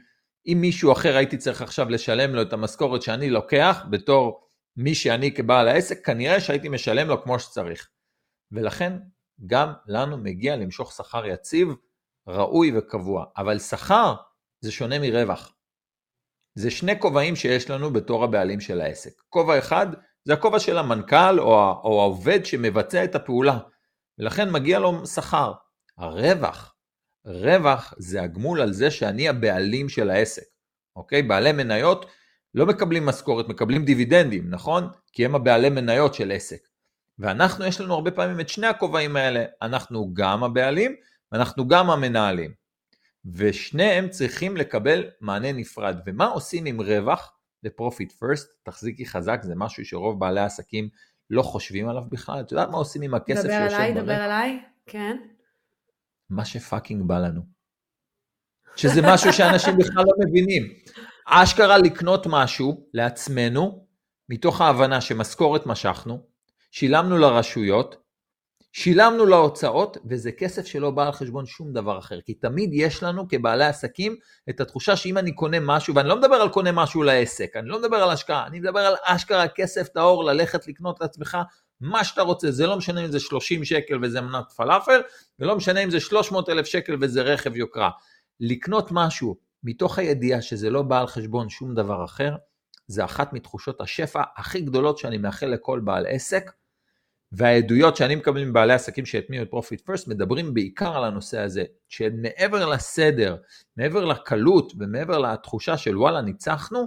אם 0.46 0.59
מישהו 0.61 0.92
אחר 0.92 1.16
הייתי 1.16 1.37
צריך 1.37 1.62
עכשיו 1.62 1.88
לשלם 1.88 2.35
לו 2.35 2.42
את 2.42 2.53
המשכורת 2.53 3.03
שאני 3.03 3.31
לוקח 3.31 3.85
בתור 3.90 4.48
מי 4.77 4.94
שאני 4.94 5.35
כבעל 5.35 5.68
העסק, 5.68 6.07
כנראה 6.07 6.40
שהייתי 6.40 6.68
משלם 6.68 7.09
לו 7.09 7.22
כמו 7.22 7.38
שצריך. 7.38 7.88
ולכן 8.53 8.98
גם 9.46 9.72
לנו 9.87 10.18
מגיע 10.18 10.57
למשוך 10.57 10.92
שכר 10.92 11.27
יציב, 11.27 11.68
ראוי 12.27 12.79
וקבוע. 12.79 13.25
אבל 13.37 13.59
שכר 13.59 14.14
זה 14.61 14.72
שונה 14.72 14.98
מרווח. 14.98 15.55
זה 16.55 16.70
שני 16.70 17.01
כובעים 17.01 17.37
שיש 17.37 17.70
לנו 17.70 17.92
בתור 17.92 18.25
הבעלים 18.25 18.61
של 18.61 18.81
העסק. 18.81 19.22
כובע 19.29 19.59
אחד 19.59 19.87
זה 20.24 20.32
הכובע 20.32 20.58
של 20.58 20.78
המנכ"ל 20.78 21.40
או, 21.40 21.54
או 21.85 22.00
העובד 22.00 22.46
שמבצע 22.46 23.04
את 23.04 23.14
הפעולה, 23.14 23.58
ולכן 24.18 24.50
מגיע 24.50 24.78
לו 24.78 25.06
שכר. 25.06 25.52
הרווח, 25.98 26.74
רווח 27.24 27.94
זה 27.98 28.22
הגמול 28.22 28.61
על 28.61 28.72
זה 28.72 28.90
שאני 28.90 29.28
הבעלים 29.28 29.88
של 29.88 30.11
העסק, 30.11 30.44
אוקיי? 30.96 31.22
בעלי 31.22 31.52
מניות 31.52 32.06
לא 32.54 32.66
מקבלים 32.66 33.06
משכורת, 33.06 33.48
מקבלים 33.48 33.85
דיבידנדים, 33.85 34.50
נכון? 34.50 34.88
כי 35.12 35.24
הם 35.24 35.35
הבעלי 35.35 35.70
מניות 35.70 36.14
של 36.14 36.32
עסק. 36.32 36.68
ואנחנו, 37.18 37.64
יש 37.64 37.80
לנו 37.80 37.94
הרבה 37.94 38.11
פעמים 38.11 38.40
את 38.40 38.48
שני 38.48 38.66
הכובעים 38.66 39.16
האלה, 39.16 39.44
אנחנו 39.62 40.14
גם 40.14 40.44
הבעלים 40.44 40.96
ואנחנו 41.32 41.68
גם 41.68 41.90
המנהלים. 41.90 42.54
ושניהם 43.35 44.08
צריכים 44.08 44.56
לקבל 44.56 45.11
מענה 45.20 45.52
נפרד. 45.52 45.96
ומה 46.06 46.26
עושים 46.26 46.66
עם 46.66 46.80
רווח? 46.80 47.32
ב-Profit 47.62 48.12
First, 48.22 48.46
תחזיקי 48.62 49.07
חזק, 49.07 49.40
זה 49.42 49.55
משהו 49.57 49.85
שרוב 49.85 50.20
בעלי 50.20 50.40
העסקים 50.40 50.88
לא 51.31 51.42
חושבים 51.42 51.88
עליו 51.88 52.03
בכלל. 52.11 52.40
את 52.40 52.53
יודעת 52.53 52.68
מה 52.68 52.77
עושים 52.77 53.03
עם 53.03 53.14
הכסף 53.14 53.42
שיושב 53.42 53.57
ברווח? 53.57 53.68
דבר 53.68 53.75
עליי, 53.75 54.03
דבר 54.03 54.12
עליי, 54.12 54.62
כן. 54.87 55.16
מה 56.31 56.44
שפאקינג 56.44 57.03
בא 57.07 57.18
לנו. 57.18 57.42
שזה 58.77 59.01
משהו 59.05 59.33
שאנשים 59.33 59.77
בכלל 59.77 60.05
לא 60.05 60.12
מבינים. 60.27 60.62
אשכרה 61.27 61.79
לקנות 61.79 62.27
משהו 62.31 62.87
לעצמנו, 62.94 63.87
מתוך 64.29 64.61
ההבנה 64.61 65.01
שמשכורת 65.01 65.66
משכנו, 65.66 66.27
שילמנו 66.70 67.18
לרשויות, 67.18 68.02
שילמנו 68.72 69.26
להוצאות, 69.26 69.96
וזה 70.11 70.32
כסף 70.32 70.66
שלא 70.66 70.90
בא 70.90 71.06
על 71.06 71.12
חשבון 71.12 71.46
שום 71.46 71.72
דבר 71.72 71.98
אחר. 71.98 72.20
כי 72.20 72.35
תמיד 72.35 72.70
יש 72.72 73.02
לנו 73.02 73.28
כבעלי 73.28 73.64
עסקים 73.64 74.16
את 74.50 74.61
התחושה 74.61 74.96
שאם 74.96 75.18
אני 75.18 75.32
קונה 75.32 75.61
משהו, 75.61 75.94
ואני 75.94 76.08
לא 76.08 76.16
מדבר 76.16 76.35
על 76.35 76.48
קונה 76.48 76.72
משהו 76.72 77.02
לעסק, 77.02 77.56
אני 77.56 77.68
לא 77.68 77.78
מדבר 77.78 77.96
על 77.96 78.11
השקעה, 78.11 78.46
אני 78.46 78.61
מדבר 78.61 78.80
על 78.80 78.94
אשכרה 79.04 79.48
כסף 79.48 79.88
טהור 79.88 80.24
ללכת 80.24 80.66
לקנות 80.68 81.00
לעצמך 81.00 81.38
מה 81.80 82.04
שאתה 82.04 82.22
רוצה, 82.22 82.50
זה 82.50 82.66
לא 82.66 82.76
משנה 82.76 83.04
אם 83.04 83.11
זה 83.11 83.20
30 83.20 83.64
שקל 83.64 83.98
וזה 84.02 84.20
מנת 84.20 84.52
פלאפל, 84.56 85.00
ולא 85.38 85.56
משנה 85.56 85.80
אם 85.80 85.90
זה 85.90 86.00
300 86.00 86.48
אלף 86.48 86.66
שקל 86.66 86.96
וזה 87.00 87.22
רכב 87.22 87.56
יוקרה. 87.56 87.90
לקנות 88.40 88.88
משהו 88.90 89.37
מתוך 89.64 89.98
הידיעה 89.98 90.42
שזה 90.42 90.70
לא 90.70 90.82
בא 90.82 91.00
על 91.00 91.06
חשבון 91.06 91.48
שום 91.48 91.74
דבר 91.74 92.04
אחר, 92.04 92.35
זה 92.87 93.04
אחת 93.04 93.32
מתחושות 93.32 93.80
השפע 93.80 94.22
הכי 94.37 94.61
גדולות 94.61 94.98
שאני 94.98 95.18
מאחל 95.18 95.46
לכל 95.46 95.80
בעל 95.85 96.06
עסק, 96.08 96.50
והעדויות 97.33 97.97
שאני 97.97 98.14
מקבל 98.14 98.45
מבעלי 98.45 98.73
עסקים 98.73 99.07
שהטמיעו 99.07 99.45
את 99.45 99.51
Profit 99.51 99.81
First 99.81 100.09
מדברים 100.09 100.55
בעיקר 100.55 100.97
על 100.97 101.05
הנושא 101.05 101.40
הזה, 101.40 101.64
שמעבר 101.88 102.66
לסדר, 102.66 103.37
מעבר 103.77 104.05
לקלות 104.05 104.73
ומעבר 104.79 105.18
לתחושה 105.18 105.77
של 105.77 105.99
וואלה 105.99 106.23
ניצחנו, 106.23 106.87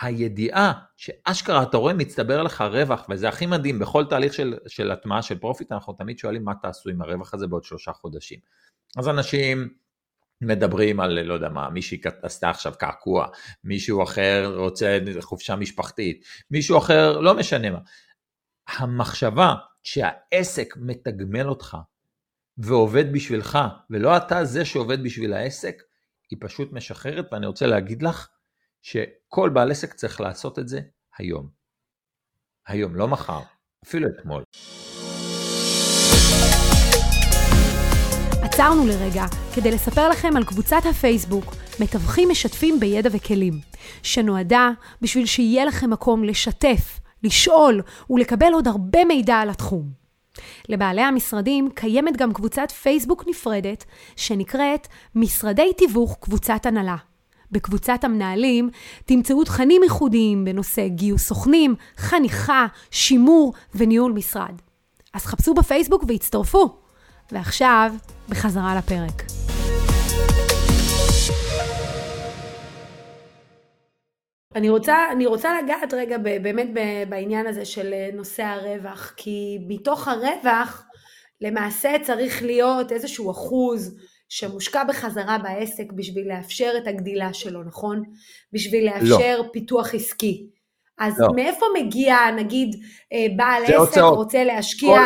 הידיעה 0.00 0.72
שאשכרה 0.96 1.62
אתה 1.62 1.76
רואה 1.76 1.94
מצטבר 1.94 2.42
לך 2.42 2.60
רווח, 2.60 3.06
וזה 3.10 3.28
הכי 3.28 3.46
מדהים, 3.46 3.78
בכל 3.78 4.04
תהליך 4.04 4.34
של, 4.34 4.54
של 4.66 4.90
הטמעה 4.90 5.22
של 5.22 5.38
Profit 5.38 5.72
אנחנו 5.72 5.92
תמיד 5.92 6.18
שואלים 6.18 6.44
מה 6.44 6.52
תעשו 6.62 6.90
עם 6.90 7.02
הרווח 7.02 7.34
הזה 7.34 7.46
בעוד 7.46 7.64
שלושה 7.64 7.92
חודשים. 7.92 8.38
אז 8.96 9.08
אנשים 9.08 9.68
מדברים 10.40 11.00
על, 11.00 11.20
לא 11.20 11.34
יודע 11.34 11.48
מה, 11.48 11.70
מישהי 11.70 12.00
עשתה 12.22 12.50
עכשיו 12.50 12.72
קעקוע, 12.78 13.26
מישהו 13.64 14.02
אחר 14.02 14.52
רוצה 14.56 14.98
חופשה 15.20 15.56
משפחתית, 15.56 16.24
מישהו 16.50 16.78
אחר, 16.78 17.20
לא 17.20 17.34
משנה 17.34 17.70
מה. 17.70 17.78
המחשבה 18.68 19.54
שהעסק 19.82 20.74
מתגמל 20.76 21.48
אותך 21.48 21.76
ועובד 22.58 23.12
בשבילך, 23.12 23.58
ולא 23.90 24.16
אתה 24.16 24.44
זה 24.44 24.64
שעובד 24.64 25.02
בשביל 25.02 25.32
העסק, 25.32 25.82
היא 26.30 26.38
פשוט 26.40 26.72
משחררת, 26.72 27.32
ואני 27.32 27.46
רוצה 27.46 27.66
להגיד 27.66 28.02
לך 28.02 28.28
שכל 28.82 29.50
בעל 29.54 29.70
עסק 29.70 29.94
צריך 29.94 30.20
לעשות 30.20 30.58
את 30.58 30.68
זה 30.68 30.80
היום. 31.18 31.48
היום, 32.66 32.96
לא 32.96 33.08
מחר, 33.08 33.40
אפילו 33.84 34.08
אתמול. 34.08 34.42
עצרנו 38.42 38.86
לרגע 38.86 39.24
כדי 39.54 39.70
לספר 39.70 40.08
לכם 40.08 40.36
על 40.36 40.44
קבוצת 40.44 40.82
הפייסבוק 40.90 41.44
מתווכים 41.80 42.28
משתפים 42.30 42.80
בידע 42.80 43.10
וכלים, 43.12 43.54
שנועדה 44.02 44.70
בשביל 45.02 45.26
שיהיה 45.26 45.64
לכם 45.64 45.90
מקום 45.90 46.24
לשתף, 46.24 47.00
לשאול 47.22 47.82
ולקבל 48.10 48.52
עוד 48.52 48.68
הרבה 48.68 49.04
מידע 49.04 49.36
על 49.36 49.50
התחום. 49.50 49.90
לבעלי 50.68 51.02
המשרדים 51.02 51.70
קיימת 51.74 52.16
גם 52.16 52.32
קבוצת 52.32 52.70
פייסבוק 52.70 53.24
נפרדת 53.28 53.84
שנקראת 54.16 54.88
משרדי 55.14 55.72
תיווך 55.76 56.16
קבוצת 56.20 56.66
הנהלה. 56.66 56.96
בקבוצת 57.52 58.04
המנהלים 58.04 58.70
תמצאו 59.04 59.44
תכנים 59.44 59.82
ייחודיים 59.82 60.44
בנושא 60.44 60.88
גיוס 60.88 61.26
סוכנים, 61.26 61.74
חניכה, 61.96 62.66
שימור 62.90 63.52
וניהול 63.74 64.12
משרד. 64.12 64.54
אז 65.14 65.26
חפשו 65.26 65.54
בפייסבוק 65.54 66.04
והצטרפו. 66.08 66.78
ועכשיו, 67.32 67.92
בחזרה 68.28 68.74
לפרק. 68.74 69.22
אני 74.58 74.68
רוצה, 74.68 74.96
אני 75.12 75.26
רוצה 75.26 75.62
לגעת 75.62 75.94
רגע 75.94 76.18
באמת 76.18 76.68
בעניין 77.08 77.46
הזה 77.46 77.64
של 77.64 77.92
אה, 77.92 78.08
נושא 78.12 78.42
הרווח, 78.42 79.12
כי 79.16 79.58
מתוך 79.68 80.08
הרווח 80.08 80.84
למעשה 81.40 81.96
צריך 82.02 82.42
להיות 82.42 82.92
איזשהו 82.92 83.30
אחוז 83.30 83.98
שמושקע 84.28 84.84
בחזרה 84.84 85.38
בעסק 85.38 85.92
בשביל 85.92 86.28
לאפשר 86.28 86.72
את 86.78 86.86
הגדילה 86.86 87.32
שלו, 87.32 87.64
נכון? 87.64 88.02
בשביל 88.52 88.86
לא. 88.86 88.90
לאפשר 88.90 89.38
לא. 89.38 89.48
פיתוח 89.52 89.94
עסקי. 89.94 90.46
אז 90.98 91.20
לא. 91.20 91.28
מאיפה 91.36 91.66
מגיע, 91.80 92.16
נגיד, 92.36 92.76
אה, 93.12 93.26
בעל 93.36 93.64
עסק 93.64 93.74
הוצאות. 93.74 94.16
רוצה 94.16 94.44
להשקיע 94.44 95.00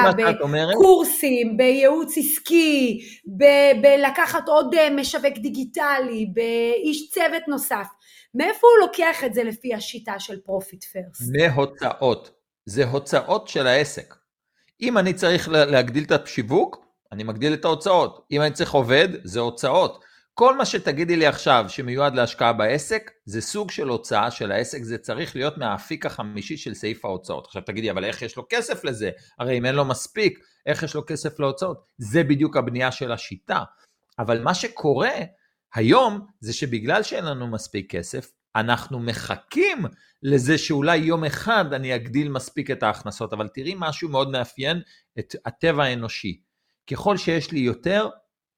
בקורסים, 0.73 1.57
בייעוץ 1.57 2.19
עסקי, 2.19 3.01
בלקחת 3.83 4.49
עוד 4.49 4.75
אה, 4.75 4.91
משווק 4.91 5.39
דיגיטלי, 5.39 6.27
באיש 6.35 7.11
צוות 7.11 7.49
נוסף? 7.49 7.87
מאיפה 8.35 8.67
הוא 8.67 8.87
לוקח 8.87 9.25
את 9.25 9.35
זה 9.35 9.45
לפי 9.45 9.75
השיטה 9.75 10.19
של 10.19 10.41
Profit 10.41 10.85
First? 10.85 11.23
מהוצאות. 11.33 12.31
זה 12.67 12.85
הוצאות 12.87 13.49
של 13.49 13.67
העסק. 13.67 14.15
אם 14.81 14.99
אני 14.99 15.15
צריך 15.15 15.49
להגדיל 15.49 16.05
את 16.05 16.13
השיווק, 16.13 16.87
אני 17.13 17.25
מגדיל 17.25 17.55
את 17.55 17.65
ההוצאות. 17.65 18.27
אם 18.31 18.43
אני 18.43 18.51
צריך 18.51 18.73
עובד, 18.73 19.09
זה 19.25 19.41
הוצאות. 19.41 20.05
כל 20.35 20.57
מה 20.57 20.65
שתגידי 20.65 21.17
לי 21.17 21.27
עכשיו 21.27 21.65
שמיועד 21.69 22.15
להשקעה 22.15 22.53
בעסק, 22.53 23.11
זה 23.25 23.41
סוג 23.41 23.71
של 23.71 23.89
הוצאה 23.89 24.31
של 24.31 24.53
העסק, 24.53 24.83
זה 24.83 24.99
צריך 24.99 25.37
להיות 25.37 25.59
מהאפיק 25.59 26.07
החמישי 26.07 26.57
של 26.57 26.75
סעיף 26.75 27.05
ההוצאות. 27.05 27.47
עכשיו 27.47 27.63
תגידי, 27.63 27.91
אבל 27.91 28.05
איך 28.05 28.23
יש 28.23 28.37
לו 28.37 28.47
כסף 28.49 28.85
לזה? 28.85 29.11
הרי 29.39 29.59
אם 29.59 29.67
אין 29.67 29.75
לו 29.75 29.85
מספיק, 29.85 30.39
איך 30.67 30.83
יש 30.83 30.95
לו 30.95 31.07
כסף 31.07 31.41
להוצאות? 31.41 31.85
זה 31.99 32.25
בדיוק 32.25 32.57
הבנייה 32.57 32.93
של 32.93 33.13
השיטה. 33.13 33.63
אבל 34.19 34.43
מה 34.43 34.55
שקורה 34.55 35.13
היום 35.75 36.27
זה 36.41 36.53
שבגלל 36.53 37.03
שאין 37.03 37.25
לנו 37.25 37.47
מספיק 37.47 37.91
כסף, 37.91 38.31
אנחנו 38.57 39.01
מחכים 39.01 39.79
לזה 40.23 40.59
שאולי 40.59 40.97
יום 40.97 41.25
אחד 41.25 41.73
אני 41.73 41.95
אגדיל 41.95 42.29
מספיק 42.29 42.71
את 42.71 42.83
ההכנסות, 42.83 43.33
אבל 43.33 43.49
תראי 43.49 43.75
משהו 43.79 44.09
מאוד 44.09 44.31
מאפיין 44.31 44.81
את 45.19 45.35
הטבע 45.47 45.85
האנושי. 45.85 46.41
ככל 46.91 47.17
שיש 47.17 47.53
לי 47.53 47.61
יותר, 47.61 48.09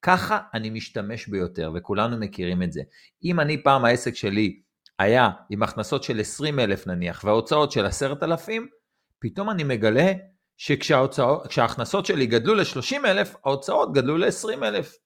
ככה 0.03 0.41
אני 0.55 0.71
משתמש 0.71 1.29
ביותר, 1.29 1.73
וכולנו 1.75 2.19
מכירים 2.19 2.63
את 2.63 2.73
זה. 2.73 2.83
אם 3.25 3.41
אני 3.41 3.63
פעם 3.63 3.85
העסק 3.85 4.15
שלי 4.15 4.61
היה 4.99 5.31
עם 5.51 5.63
הכנסות 5.63 6.03
של 6.03 6.21
20 6.21 6.61
אלף 6.61 6.87
נניח, 6.87 7.25
וההוצאות 7.25 7.73
של 7.73 7.87
10,000, 7.87 8.69
פתאום 9.19 9.51
אני 9.51 9.65
מגלה 9.65 10.13
שכשההכנסות 10.57 12.07
שלי 12.07 12.27
גדלו 12.27 12.55
ל-30 12.55 13.07
אלף, 13.07 13.35
ההוצאות 13.45 13.93
גדלו 13.93 14.19
ל-20 14.19 14.65
אלף. 14.65 14.97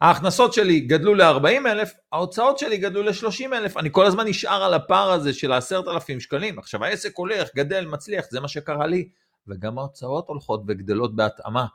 ההכנסות 0.00 0.52
שלי 0.52 0.80
גדלו 0.80 1.14
ל-40 1.14 1.66
אלף, 1.66 1.92
ההוצאות 2.12 2.58
שלי 2.58 2.76
גדלו 2.76 3.02
ל-30 3.02 3.44
אלף, 3.52 3.76
אני 3.76 3.88
כל 3.92 4.06
הזמן 4.06 4.26
נשאר 4.26 4.64
על 4.64 4.74
הפער 4.74 5.12
הזה 5.12 5.32
של 5.32 5.52
ה-10,000 5.52 6.20
שקלים. 6.20 6.58
עכשיו 6.58 6.84
העסק 6.84 7.16
הולך, 7.16 7.48
גדל, 7.56 7.86
מצליח, 7.86 8.24
זה 8.30 8.40
מה 8.40 8.48
שקרה 8.48 8.86
לי, 8.86 9.08
וגם 9.48 9.78
ההוצאות 9.78 10.28
הולכות 10.28 10.62
וגדלות 10.68 11.16
בהתאמה. 11.16 11.66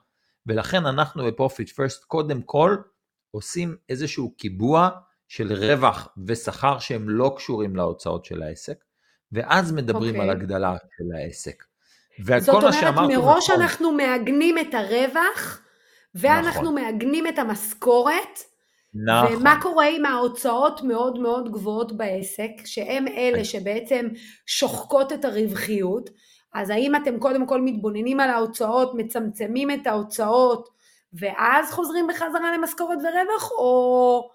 ולכן 0.47 0.85
אנחנו 0.85 1.25
ב 1.25 1.32
Profit 1.32 1.69
First 1.69 2.03
קודם 2.03 2.41
כל 2.41 2.75
עושים 3.31 3.75
איזשהו 3.89 4.35
קיבוע 4.37 4.89
של 5.27 5.53
רווח 5.53 6.07
ושכר 6.27 6.79
שהם 6.79 7.09
לא 7.09 7.33
קשורים 7.37 7.75
להוצאות 7.75 8.25
של 8.25 8.43
העסק, 8.43 8.83
ואז 9.31 9.71
מדברים 9.71 10.15
okay. 10.15 10.19
על 10.19 10.29
אוקיי. 10.29 10.41
הגדלה 10.41 10.75
של 10.97 11.03
העסק. 11.15 11.63
זאת 12.39 12.49
אומרת, 12.49 12.73
מראש 13.09 13.49
נכון. 13.49 13.61
אנחנו 13.61 13.91
מעגנים 13.91 14.57
את 14.57 14.73
הרווח, 14.73 15.61
ואנחנו 16.15 16.61
נכון. 16.61 16.75
מעגנים 16.75 17.27
את 17.27 17.39
המשכורת, 17.39 18.39
נכון. 18.93 19.35
ומה 19.35 19.59
קורה 19.61 19.85
עם 19.85 20.05
ההוצאות 20.05 20.81
מאוד 20.83 21.19
מאוד 21.19 21.51
גבוהות 21.51 21.97
בעסק, 21.97 22.51
שהן 22.65 23.07
אלה 23.07 23.45
שבעצם 23.45 24.07
שוחקות 24.45 25.13
את 25.13 25.25
הרווחיות, 25.25 26.09
אז 26.53 26.69
האם 26.69 26.95
אתם 26.95 27.19
קודם 27.19 27.47
כל 27.47 27.61
מתבוננים 27.61 28.19
על 28.19 28.29
ההוצאות, 28.29 28.91
מצמצמים 28.95 29.71
את 29.71 29.87
ההוצאות, 29.87 30.69
ואז 31.13 31.71
חוזרים 31.71 32.07
בחזרה 32.07 32.57
למשכורת 32.57 32.97
ורווח, 32.97 33.51
או, 33.51 34.29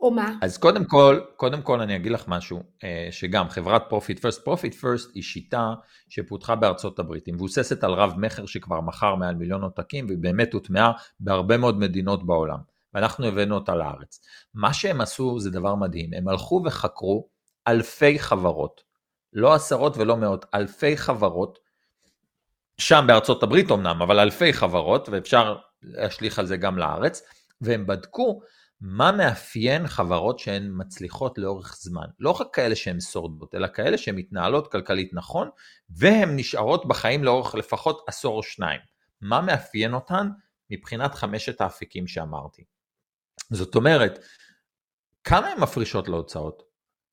או 0.00 0.10
מה? 0.10 0.34
אז 0.42 0.58
קודם 0.58 0.84
כל, 0.84 1.20
קודם 1.36 1.62
כל 1.62 1.80
אני 1.80 1.96
אגיד 1.96 2.12
לך 2.12 2.28
משהו, 2.28 2.62
אה, 2.84 3.08
שגם 3.10 3.48
חברת 3.48 3.82
Profit 3.90 4.18
First, 4.18 4.46
Profit 4.46 4.74
First 4.82 5.10
היא 5.14 5.22
שיטה 5.22 5.74
שפותחה 6.08 6.54
בארצות 6.54 6.98
הברית, 6.98 7.26
היא 7.26 7.34
מבוססת 7.34 7.84
על 7.84 7.92
רב 7.92 8.14
מכר 8.16 8.46
שכבר 8.46 8.80
מכר 8.80 9.14
מעל 9.14 9.34
מיליון 9.34 9.62
עותקים, 9.62 10.06
והיא 10.06 10.18
באמת 10.18 10.52
הוטמעה 10.52 10.92
בהרבה 11.20 11.56
מאוד 11.56 11.78
מדינות 11.78 12.26
בעולם, 12.26 12.58
ואנחנו 12.94 13.26
הבאנו 13.26 13.54
אותה 13.54 13.74
לארץ. 13.74 14.20
מה 14.54 14.72
שהם 14.74 15.00
עשו 15.00 15.40
זה 15.40 15.50
דבר 15.50 15.74
מדהים, 15.74 16.10
הם 16.16 16.28
הלכו 16.28 16.62
וחקרו 16.64 17.28
אלפי 17.68 18.18
חברות, 18.18 18.82
לא 19.32 19.54
עשרות 19.54 19.96
ולא 19.96 20.16
מאות, 20.16 20.46
אלפי 20.54 20.96
חברות, 20.96 21.58
שם 22.78 23.04
בארצות 23.06 23.42
הברית 23.42 23.70
אמנם, 23.70 24.02
אבל 24.02 24.20
אלפי 24.20 24.52
חברות, 24.52 25.08
ואפשר 25.08 25.56
להשליך 25.82 26.38
על 26.38 26.46
זה 26.46 26.56
גם 26.56 26.78
לארץ, 26.78 27.22
והם 27.60 27.86
בדקו 27.86 28.40
מה 28.80 29.12
מאפיין 29.12 29.86
חברות 29.86 30.38
שהן 30.38 30.70
מצליחות 30.76 31.38
לאורך 31.38 31.76
זמן. 31.80 32.06
לא 32.18 32.30
רק 32.30 32.46
כאלה 32.52 32.76
שהן 32.76 33.00
שורדות, 33.00 33.54
אלא 33.54 33.66
כאלה 33.74 33.98
שהן 33.98 34.16
מתנהלות 34.16 34.72
כלכלית 34.72 35.10
נכון, 35.14 35.50
והן 35.90 36.36
נשארות 36.36 36.88
בחיים 36.88 37.24
לאורך 37.24 37.54
לפחות 37.54 38.04
עשור 38.06 38.36
או 38.36 38.42
שניים. 38.42 38.80
מה 39.20 39.40
מאפיין 39.40 39.94
אותן 39.94 40.28
מבחינת 40.70 41.14
חמשת 41.14 41.60
האפיקים 41.60 42.06
שאמרתי. 42.06 42.64
זאת 43.50 43.74
אומרת, 43.74 44.18
כמה 45.24 45.48
הן 45.48 45.60
מפרישות 45.60 46.08
להוצאות? 46.08 46.62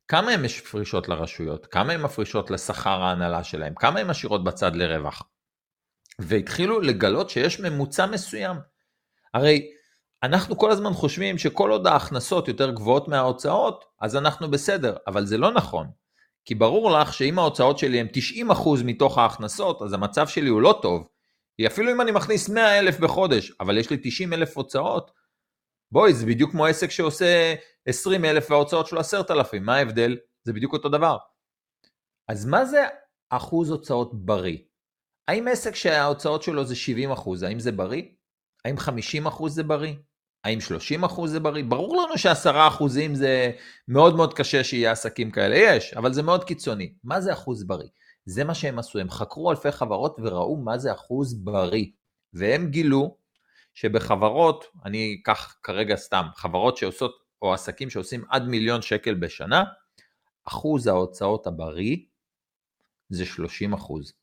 כמה 0.07 0.31
הן 0.31 0.41
מפרישות 0.45 1.09
לרשויות? 1.09 1.65
כמה 1.65 1.93
הן 1.93 2.01
מפרישות 2.01 2.51
לשכר 2.51 3.01
ההנהלה 3.01 3.43
שלהן? 3.43 3.73
כמה 3.75 3.99
הן 3.99 4.07
משאירות 4.07 4.43
בצד 4.43 4.75
לרווח? 4.75 5.23
והתחילו 6.19 6.79
לגלות 6.79 7.29
שיש 7.29 7.59
ממוצע 7.59 8.05
מסוים. 8.05 8.57
הרי 9.33 9.71
אנחנו 10.23 10.57
כל 10.57 10.71
הזמן 10.71 10.93
חושבים 10.93 11.37
שכל 11.37 11.71
עוד 11.71 11.87
ההכנסות 11.87 12.47
יותר 12.47 12.71
גבוהות 12.71 13.07
מההוצאות, 13.07 13.85
אז 14.01 14.15
אנחנו 14.15 14.51
בסדר, 14.51 14.97
אבל 15.07 15.25
זה 15.25 15.37
לא 15.37 15.51
נכון. 15.51 15.87
כי 16.45 16.55
ברור 16.55 16.91
לך 16.91 17.13
שאם 17.13 17.39
ההוצאות 17.39 17.77
שלי 17.77 17.99
הן 17.99 18.07
90% 18.49 18.83
מתוך 18.85 19.17
ההכנסות, 19.17 19.81
אז 19.81 19.93
המצב 19.93 20.27
שלי 20.27 20.49
הוא 20.49 20.61
לא 20.61 20.79
טוב. 20.81 21.09
כי 21.57 21.67
אפילו 21.67 21.91
אם 21.91 22.01
אני 22.01 22.11
מכניס 22.11 22.49
100 22.49 22.79
אלף 22.79 22.99
בחודש, 22.99 23.51
אבל 23.59 23.77
יש 23.77 23.89
לי 23.89 23.97
90 24.03 24.33
אלף 24.33 24.57
הוצאות, 24.57 25.11
בואי, 25.91 26.13
זה 26.13 26.25
בדיוק 26.25 26.51
כמו 26.51 26.65
עסק 26.65 26.91
שעושה 26.91 27.55
20 27.85 28.25
אלף 28.25 28.51
וההוצאות 28.51 28.87
שלו 28.87 28.99
10,000, 28.99 29.65
מה 29.65 29.75
ההבדל? 29.75 30.17
זה 30.43 30.53
בדיוק 30.53 30.73
אותו 30.73 30.89
דבר. 30.89 31.17
אז 32.27 32.45
מה 32.45 32.65
זה 32.65 32.85
אחוז 33.29 33.69
הוצאות 33.69 34.25
בריא? 34.25 34.57
האם 35.27 35.47
עסק 35.47 35.75
שההוצאות 35.75 36.43
שלו 36.43 36.65
זה 36.65 36.75
70 36.75 37.11
אחוז, 37.11 37.43
האם 37.43 37.59
זה 37.59 37.71
בריא? 37.71 38.03
האם 38.65 38.77
50 38.77 39.27
אחוז 39.27 39.55
זה 39.55 39.63
בריא? 39.63 39.93
האם 40.47 40.61
30 40.61 41.03
אחוז 41.03 41.31
זה 41.31 41.39
בריא? 41.39 41.63
ברור 41.63 41.97
לנו 41.97 42.17
ש-10 42.17 42.67
אחוזים 42.67 43.15
זה 43.15 43.51
מאוד 43.87 44.15
מאוד 44.15 44.33
קשה 44.33 44.63
שיהיה 44.63 44.91
עסקים 44.91 45.31
כאלה, 45.31 45.55
יש, 45.55 45.93
אבל 45.93 46.13
זה 46.13 46.23
מאוד 46.23 46.43
קיצוני. 46.43 46.93
מה 47.03 47.21
זה 47.21 47.33
אחוז 47.33 47.63
בריא? 47.63 47.87
זה 48.25 48.43
מה 48.43 48.55
שהם 48.55 48.79
עשו, 48.79 48.99
הם 48.99 49.09
חקרו 49.09 49.51
אלפי 49.51 49.71
חברות 49.71 50.17
וראו 50.19 50.57
מה 50.57 50.77
זה 50.77 50.91
אחוז 50.91 51.33
בריא. 51.33 51.85
והם 52.33 52.69
גילו 52.69 53.17
שבחברות, 53.73 54.65
אני 54.85 55.17
אקח 55.21 55.55
כרגע 55.63 55.95
סתם, 55.95 56.25
חברות 56.35 56.77
שעושות, 56.77 57.11
או 57.41 57.53
עסקים 57.53 57.89
שעושים 57.89 58.23
עד 58.29 58.43
מיליון 58.43 58.81
שקל 58.81 59.13
בשנה, 59.13 59.63
אחוז 60.47 60.87
ההוצאות 60.87 61.47
הבריא 61.47 61.97
זה 63.09 63.25
30 63.25 63.73
אחוז. 63.73 64.13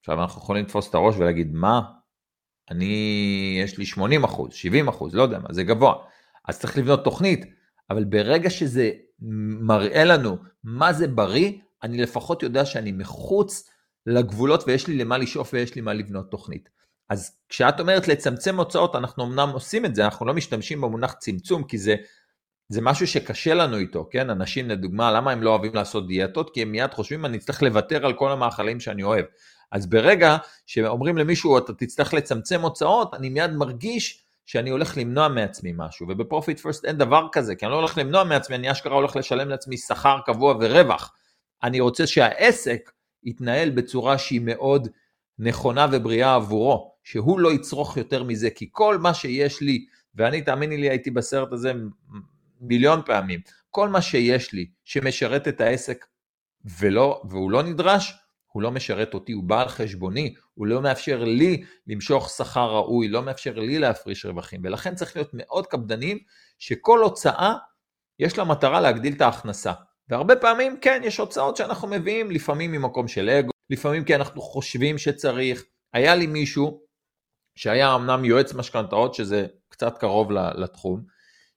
עכשיו 0.00 0.22
אנחנו 0.22 0.42
יכולים 0.42 0.64
לתפוס 0.64 0.90
את 0.90 0.94
הראש 0.94 1.14
ולהגיד, 1.16 1.54
מה? 1.54 1.80
אני, 2.70 3.60
יש 3.64 3.78
לי 3.78 3.86
80 3.86 4.24
אחוז, 4.24 4.52
70 4.52 4.88
אחוז, 4.88 5.14
לא 5.14 5.22
יודע 5.22 5.38
מה, 5.38 5.48
זה 5.50 5.62
גבוה. 5.64 5.94
אז 6.48 6.60
צריך 6.60 6.78
לבנות 6.78 7.04
תוכנית, 7.04 7.44
אבל 7.90 8.04
ברגע 8.04 8.50
שזה 8.50 8.90
מראה 9.60 10.04
לנו 10.04 10.36
מה 10.64 10.92
זה 10.92 11.08
בריא, 11.08 11.52
אני 11.82 12.02
לפחות 12.02 12.42
יודע 12.42 12.64
שאני 12.64 12.92
מחוץ 12.92 13.70
לגבולות 14.06 14.64
ויש 14.66 14.86
לי 14.86 14.98
למה 14.98 15.18
לשאוף 15.18 15.50
ויש 15.52 15.74
לי 15.74 15.80
מה 15.80 15.92
לבנות 15.92 16.30
תוכנית. 16.30 16.68
אז 17.10 17.36
כשאת 17.48 17.80
אומרת 17.80 18.08
לצמצם 18.08 18.58
הוצאות, 18.58 18.96
אנחנו 18.96 19.24
אמנם 19.24 19.48
עושים 19.48 19.84
את 19.84 19.94
זה, 19.94 20.04
אנחנו 20.04 20.26
לא 20.26 20.34
משתמשים 20.34 20.80
במונח 20.80 21.12
צמצום, 21.12 21.64
כי 21.64 21.78
זה, 21.78 21.94
זה 22.68 22.80
משהו 22.80 23.06
שקשה 23.06 23.54
לנו 23.54 23.76
איתו, 23.76 24.08
כן? 24.10 24.30
אנשים 24.30 24.70
לדוגמה, 24.70 25.12
למה 25.12 25.30
הם 25.30 25.42
לא 25.42 25.50
אוהבים 25.50 25.74
לעשות 25.74 26.06
דיאטות? 26.08 26.54
כי 26.54 26.62
הם 26.62 26.72
מיד 26.72 26.94
חושבים, 26.94 27.24
אני 27.24 27.38
צריך 27.38 27.62
לוותר 27.62 28.06
על 28.06 28.12
כל 28.12 28.32
המאכלים 28.32 28.80
שאני 28.80 29.02
אוהב. 29.02 29.24
אז 29.72 29.86
ברגע 29.86 30.36
שאומרים 30.66 31.18
למישהו, 31.18 31.58
אתה 31.58 31.72
תצטרך 31.72 32.14
לצמצם 32.14 32.60
הוצאות, 32.60 33.14
אני 33.14 33.28
מיד 33.28 33.50
מרגיש 33.50 34.24
שאני 34.46 34.70
הולך 34.70 34.96
למנוע 34.96 35.28
מעצמי 35.28 35.72
משהו, 35.76 36.06
ובפרופיט 36.08 36.60
פרסט 36.60 36.84
אין 36.84 36.98
דבר 36.98 37.26
כזה, 37.32 37.54
כי 37.54 37.64
אני 37.64 37.72
לא 37.72 37.76
הולך 37.76 37.98
למנוע 37.98 38.24
מעצמי, 38.24 38.56
אני 38.56 38.72
אשכרה 38.72 38.94
הולך 38.94 39.16
לשלם 39.16 39.48
לעצמי 39.48 39.76
שכר 39.76 40.18
קבוע 40.26 40.54
ורווח. 40.60 41.12
אני 41.62 41.80
רוצה 41.80 42.06
שהעסק 42.06 42.90
יתנהל 43.24 43.70
בצורה 43.70 44.18
שהיא 44.18 44.40
מאוד 44.44 44.88
נכונה 45.38 45.86
ובריאה 45.92 46.34
עבורו, 46.34 46.94
שהוא 47.04 47.40
לא 47.40 47.52
יצרוך 47.52 47.96
יותר 47.96 48.22
מזה, 48.22 48.50
כי 48.50 48.68
כל 48.72 48.98
מה 48.98 49.14
שיש 49.14 49.60
לי, 49.60 49.86
ואני 50.14 50.42
תאמיני 50.42 50.76
לי 50.76 50.90
הייתי 50.90 51.10
בסרט 51.10 51.52
הזה 51.52 51.72
מיליון 52.60 53.00
פעמים, 53.06 53.40
כל 53.70 53.88
מה 53.88 54.02
שיש 54.02 54.52
לי 54.52 54.66
שמשרת 54.84 55.48
את 55.48 55.60
העסק 55.60 56.06
ולא, 56.78 57.22
והוא 57.30 57.50
לא 57.50 57.62
נדרש, 57.62 58.14
הוא 58.54 58.62
לא 58.62 58.70
משרת 58.70 59.14
אותי, 59.14 59.32
הוא 59.32 59.44
בא 59.44 59.62
על 59.62 59.68
חשבוני, 59.68 60.34
הוא 60.54 60.66
לא 60.66 60.82
מאפשר 60.82 61.24
לי 61.24 61.64
למשוך 61.86 62.30
שכר 62.30 62.70
ראוי, 62.70 63.08
לא 63.08 63.22
מאפשר 63.22 63.58
לי 63.58 63.78
להפריש 63.78 64.26
רווחים, 64.26 64.60
ולכן 64.64 64.94
צריך 64.94 65.16
להיות 65.16 65.30
מאוד 65.32 65.66
קפדנים 65.66 66.18
שכל 66.58 67.02
הוצאה 67.02 67.54
יש 68.18 68.38
לה 68.38 68.44
מטרה 68.44 68.80
להגדיל 68.80 69.14
את 69.16 69.20
ההכנסה. 69.20 69.72
והרבה 70.08 70.36
פעמים 70.36 70.80
כן, 70.80 71.00
יש 71.04 71.18
הוצאות 71.18 71.56
שאנחנו 71.56 71.88
מביאים, 71.88 72.30
לפעמים 72.30 72.72
ממקום 72.72 73.08
של 73.08 73.30
אגו, 73.30 73.50
לפעמים 73.70 74.04
כי 74.04 74.14
אנחנו 74.14 74.42
חושבים 74.42 74.98
שצריך. 74.98 75.64
היה 75.92 76.14
לי 76.14 76.26
מישהו 76.26 76.80
שהיה 77.58 77.94
אמנם 77.94 78.24
יועץ 78.24 78.54
משכנתאות, 78.54 79.14
שזה 79.14 79.46
קצת 79.68 79.98
קרוב 79.98 80.32
לתחום, 80.32 81.02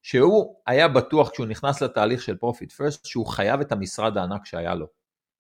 שהוא 0.01 0.55
היה 0.67 0.87
בטוח 0.87 1.29
כשהוא 1.29 1.47
נכנס 1.47 1.81
לתהליך 1.81 2.21
של 2.21 2.37
Profit 2.37 2.71
First, 2.71 3.05
שהוא 3.05 3.27
חייב 3.27 3.59
את 3.59 3.71
המשרד 3.71 4.17
הענק 4.17 4.45
שהיה 4.45 4.75
לו. 4.75 4.96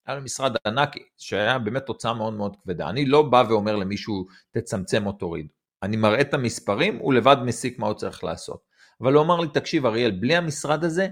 היה 0.07 0.17
לו 0.17 0.23
משרד 0.23 0.55
ענק 0.65 0.95
שהיה 1.17 1.59
באמת 1.59 1.85
הוצאה 1.85 2.13
מאוד 2.13 2.33
מאוד 2.33 2.55
כבדה. 2.63 2.89
אני 2.89 3.05
לא 3.05 3.21
בא 3.21 3.43
ואומר 3.49 3.75
למישהו 3.75 4.25
תצמצם 4.51 5.07
או 5.07 5.11
תוריד. 5.11 5.47
אני 5.83 5.97
מראה 5.97 6.21
את 6.21 6.33
המספרים, 6.33 6.97
הוא 6.97 7.13
לבד 7.13 7.37
מסיק 7.43 7.79
מה 7.79 7.87
הוא 7.87 7.93
צריך 7.93 8.23
לעשות. 8.23 8.61
אבל 9.01 9.13
הוא 9.13 9.23
אמר 9.23 9.39
לי, 9.39 9.47
תקשיב 9.47 9.85
אריאל, 9.85 10.11
בלי 10.11 10.35
המשרד 10.35 10.83
הזה, 10.83 11.07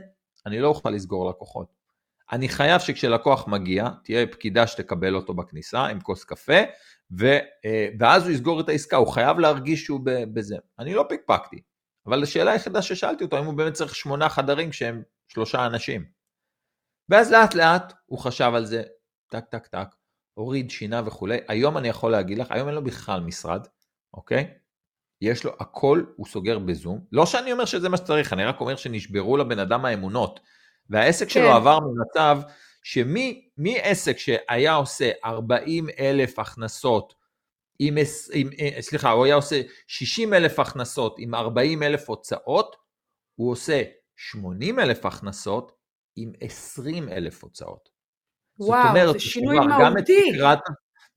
אני 0.45 0.59
לא 0.59 0.67
אוכל 0.67 0.89
לסגור 0.89 1.29
לקוחות. 1.29 1.67
אני 2.31 2.49
חייב 2.49 2.81
שכשלקוח 2.81 3.47
מגיע, 3.47 3.89
תהיה 4.03 4.27
פקידה 4.27 4.67
שתקבל 4.67 5.15
אותו 5.15 5.33
בכניסה 5.33 5.85
עם 5.85 5.99
כוס 5.99 6.23
קפה, 6.23 6.61
ו, 7.19 7.25
אה, 7.65 7.87
ואז 7.99 8.23
הוא 8.23 8.31
יסגור 8.31 8.61
את 8.61 8.69
העסקה, 8.69 8.97
הוא 8.97 9.07
חייב 9.07 9.39
להרגיש 9.39 9.83
שהוא 9.83 10.01
בזה. 10.33 10.55
אני 10.79 10.93
לא 10.93 11.05
פיקפקתי, 11.09 11.61
אבל 12.05 12.23
השאלה 12.23 12.51
היחידה 12.51 12.81
ששאלתי 12.81 13.23
אותו, 13.23 13.37
האם 13.37 13.45
הוא 13.45 13.53
באמת 13.53 13.73
צריך 13.73 13.95
שמונה 13.95 14.29
חדרים 14.29 14.69
כשהם 14.69 15.01
שלושה 15.27 15.65
אנשים. 15.65 16.05
ואז 17.09 17.31
לאט 17.31 17.53
לאט 17.53 17.93
הוא 18.05 18.19
חשב 18.19 18.51
על 18.55 18.65
זה, 18.65 18.83
טק 19.31 19.45
טק 19.45 19.67
טק, 19.67 19.87
הוריד, 20.33 20.71
שינה 20.71 21.01
וכולי. 21.05 21.37
היום 21.47 21.77
אני 21.77 21.87
יכול 21.87 22.11
להגיד 22.11 22.37
לך, 22.37 22.51
היום 22.51 22.67
אין 22.67 22.75
לו 22.75 22.83
בכלל 22.83 23.19
משרד, 23.19 23.67
אוקיי? 24.13 24.53
יש 25.21 25.43
לו 25.43 25.51
הכל, 25.59 26.03
הוא 26.15 26.27
סוגר 26.27 26.59
בזום. 26.59 26.99
לא 27.11 27.25
שאני 27.25 27.51
אומר 27.51 27.65
שזה 27.65 27.89
מה 27.89 27.97
שצריך, 27.97 28.33
אני 28.33 28.45
רק 28.45 28.59
אומר 28.59 28.75
שנשברו 28.75 29.37
לבן 29.37 29.59
אדם 29.59 29.85
האמונות. 29.85 30.39
והעסק 30.89 31.25
כן. 31.25 31.31
שלו 31.33 31.51
עבר 31.51 31.79
ממצב 31.79 32.39
שמעסק 32.83 34.17
שהיה 34.17 34.73
עושה 34.73 35.11
40 35.25 35.87
אלף 35.99 36.39
הכנסות, 36.39 37.13
עם, 37.79 37.97
עם, 38.33 38.49
אה, 38.59 38.81
סליחה, 38.81 39.09
הוא 39.09 39.25
היה 39.25 39.35
עושה 39.35 39.61
60 39.87 40.33
אלף 40.33 40.59
הכנסות 40.59 41.15
עם 41.19 41.35
40 41.35 41.83
אלף 41.83 42.09
הוצאות, 42.09 42.75
הוא 43.35 43.51
עושה 43.51 43.81
80 44.15 44.79
אלף 44.79 45.05
הכנסות 45.05 45.74
עם 46.15 46.31
20 46.41 47.09
אלף 47.09 47.43
הוצאות. 47.43 47.89
וואו, 48.59 48.89
אומרת, 48.89 49.13
זה 49.13 49.19
שינוי 49.19 49.59
מהותי. 49.59 50.33
תקרת, 50.33 50.59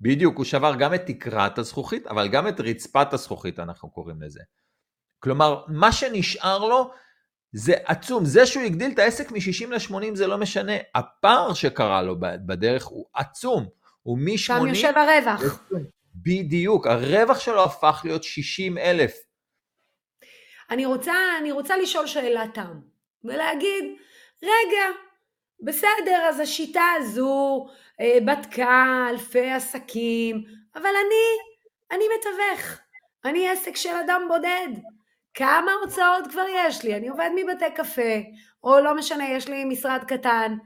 בדיוק, 0.01 0.37
הוא 0.37 0.45
שבר 0.45 0.75
גם 0.79 0.95
את 0.95 1.07
תקרת 1.07 1.59
הזכוכית, 1.59 2.07
אבל 2.07 2.29
גם 2.29 2.49
את 2.49 2.61
רצפת 2.61 3.13
הזכוכית, 3.13 3.59
אנחנו 3.59 3.91
קוראים 3.91 4.23
לזה. 4.23 4.41
כלומר, 5.19 5.65
מה 5.69 5.93
שנשאר 5.93 6.59
לו 6.59 6.91
זה 7.53 7.75
עצום. 7.85 8.25
זה 8.25 8.47
שהוא 8.47 8.63
הגדיל 8.63 8.91
את 8.91 8.99
העסק 8.99 9.31
מ-60 9.33 9.67
ל-80 9.67 10.15
זה 10.15 10.27
לא 10.27 10.39
משנה. 10.39 10.73
הפער 10.95 11.55
שקרה 11.55 12.03
לו 12.03 12.17
בדרך 12.21 12.85
הוא 12.85 13.07
עצום. 13.15 13.69
הוא 14.03 14.19
מ-80... 14.19 14.39
שם 14.39 14.67
יושב 14.67 14.93
הרווח. 14.97 15.63
בדיוק, 16.15 16.87
הרווח 16.87 17.41
שלו 17.41 17.65
הפך 17.65 18.01
להיות 18.05 18.25
60 18.25 18.79
אלף. 18.79 19.13
אני 20.71 20.87
רוצה, 20.87 21.15
אני 21.41 21.53
רוצה 21.53 21.77
לשאול 21.77 22.07
שאלת 22.07 22.55
תם, 22.55 22.81
ולהגיד, 23.25 23.85
רגע, 24.43 24.85
בסדר, 25.61 26.27
אז 26.29 26.41
השיטה 26.41 26.85
הזו 26.97 27.67
אה, 28.01 28.19
בדקה 28.27 29.07
אלפי 29.11 29.51
עסקים, 29.51 30.45
אבל 30.75 30.87
אני, 30.87 31.25
אני 31.91 32.05
מתווך, 32.19 32.79
אני 33.25 33.49
עסק 33.49 33.77
של 33.77 33.95
אדם 34.07 34.23
בודד. 34.29 34.69
כמה 35.35 35.73
הוצאות 35.83 36.27
כבר 36.31 36.45
יש 36.55 36.85
לי? 36.85 36.97
אני 36.97 37.09
עובד 37.09 37.31
מבתי 37.37 37.75
קפה, 37.75 38.13
או 38.65 38.81
לא 38.81 38.95
משנה, 38.95 39.31
יש 39.31 39.49
לי 39.49 39.65
משרד 39.65 40.05
קטן, 40.09 40.57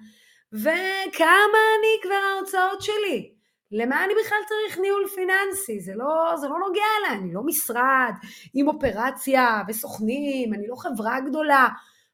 וכמה 0.52 1.58
אני 1.78 2.02
כבר 2.02 2.20
ההוצאות 2.36 2.82
שלי? 2.82 3.32
למה 3.72 4.04
אני 4.04 4.12
בכלל 4.24 4.38
צריך 4.48 4.78
ניהול 4.78 5.08
פיננסי? 5.14 5.80
זה 5.80 5.92
לא, 5.96 6.36
זה 6.36 6.48
לא 6.48 6.58
נוגע 6.58 6.82
אליי, 7.00 7.18
אני 7.18 7.34
לא 7.34 7.42
משרד 7.44 8.12
עם 8.54 8.68
אופרציה 8.68 9.62
וסוכנים, 9.68 10.54
אני 10.54 10.68
לא 10.68 10.76
חברה 10.76 11.20
גדולה. 11.20 11.68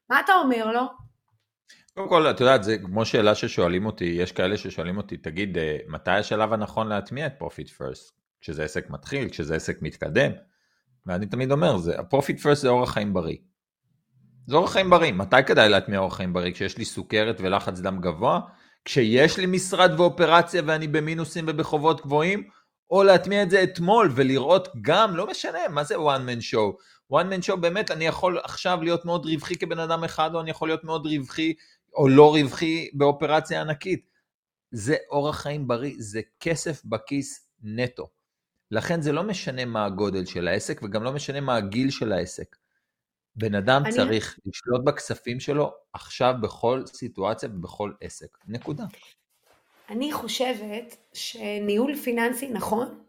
מה 0.09 0.19
אתה 0.19 0.35
אומר 0.35 0.71
לו? 0.71 1.08
קודם 1.99 2.09
כל, 2.09 2.29
את 2.29 2.39
יודעת, 2.39 2.63
זה 2.63 2.77
כמו 2.77 3.05
שאלה 3.05 3.35
ששואלים 3.35 3.85
אותי, 3.85 4.05
יש 4.05 4.31
כאלה 4.31 4.57
ששואלים 4.57 4.97
אותי, 4.97 5.17
תגיד, 5.17 5.57
אה, 5.57 5.77
מתי 5.87 6.11
השלב 6.11 6.53
הנכון 6.53 6.87
להטמיע 6.87 7.27
את 7.27 7.33
Profit 7.37 7.69
First? 7.69 8.11
כשזה 8.41 8.63
עסק 8.63 8.89
מתחיל, 8.89 9.29
כשזה 9.29 9.55
עסק 9.55 9.81
מתקדם? 9.81 10.31
ואני 11.05 11.25
תמיד 11.25 11.51
אומר, 11.51 11.77
זה, 11.77 11.99
ה 11.99 12.05
Profit 12.05 12.39
First 12.39 12.61
זה 12.61 12.69
אורח 12.69 12.93
חיים 12.93 13.13
בריא. 13.13 13.37
זה 14.47 14.55
אורח 14.55 14.71
חיים 14.71 14.89
בריא. 14.89 15.11
מתי 15.11 15.43
כדאי 15.47 15.69
להטמיע 15.69 15.99
אורח 15.99 16.15
חיים 16.15 16.33
בריא? 16.33 16.53
כשיש 16.53 16.77
לי 16.77 16.85
סוכרת 16.85 17.41
ולחץ 17.41 17.79
דם 17.79 17.99
גבוה? 18.01 18.39
כשיש 18.85 19.37
לי 19.37 19.45
משרד 19.45 19.99
ואופרציה 19.99 20.61
ואני 20.65 20.87
במינוסים 20.87 21.45
ובחובות 21.47 22.01
גבוהים? 22.01 22.43
או 22.91 23.03
להטמיע 23.03 23.43
את 23.43 23.49
זה 23.49 23.63
אתמול 23.63 24.11
ולראות 24.15 24.67
גם, 24.81 25.15
לא 25.15 25.27
משנה, 25.27 25.59
מה 25.69 25.83
זה 25.83 25.95
one 25.95 25.99
man 26.29 26.41
show? 26.41 26.75
one 27.13 27.25
man 27.25 27.47
show 27.47 27.55
באמת, 27.55 27.91
אני 27.91 28.05
יכול 28.05 28.39
עכשיו 28.43 28.79
להיות 28.83 29.05
מאוד 29.05 29.25
רווחי 29.25 29.55
כבן 29.55 29.79
אדם 29.79 30.03
אחד, 30.03 30.35
או 30.35 30.41
אני 30.41 30.49
יכול 30.49 30.67
להיות 30.67 30.83
מאוד 30.83 31.07
רווחי 31.07 31.53
או 31.93 32.07
לא 32.07 32.35
רווחי 32.35 32.89
באופרציה 32.93 33.61
ענקית. 33.61 34.09
זה 34.71 34.95
אורח 35.09 35.41
חיים 35.41 35.67
בריא, 35.67 35.95
זה 35.97 36.21
כסף 36.39 36.85
בכיס 36.85 37.49
נטו. 37.61 38.07
לכן 38.71 39.01
זה 39.01 39.11
לא 39.11 39.23
משנה 39.23 39.65
מה 39.65 39.85
הגודל 39.85 40.25
של 40.25 40.47
העסק 40.47 40.81
וגם 40.83 41.03
לא 41.03 41.11
משנה 41.11 41.41
מה 41.41 41.55
הגיל 41.55 41.89
של 41.89 42.11
העסק. 42.11 42.55
בן 43.35 43.55
אדם 43.55 43.81
אני... 43.85 43.93
צריך 43.93 44.39
לשלוט 44.45 44.85
בכספים 44.85 45.39
שלו 45.39 45.73
עכשיו 45.93 46.33
בכל 46.41 46.83
סיטואציה 46.85 47.49
ובכל 47.49 47.91
עסק. 48.01 48.37
נקודה. 48.47 48.85
אני 49.89 50.11
חושבת 50.13 50.95
שניהול 51.13 51.95
פיננסי 51.95 52.49
נכון 52.49 53.03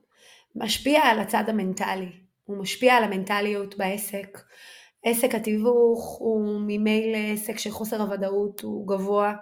משפיע 0.55 1.03
על 1.03 1.19
הצד 1.19 1.45
המנטלי. 1.49 2.13
הוא 2.45 2.57
משפיע 2.57 2.95
על 2.95 3.05
המנטליות 3.05 3.77
בעסק. 3.77 4.39
עסק 5.05 5.35
התיווך 5.35 6.17
הוא 6.19 6.61
ממילא 6.67 7.19
עסק 7.33 7.59
שחוסר 7.59 8.03
הוודאות 8.03 8.61
הוא 8.61 8.89
גבוה, 8.89 9.35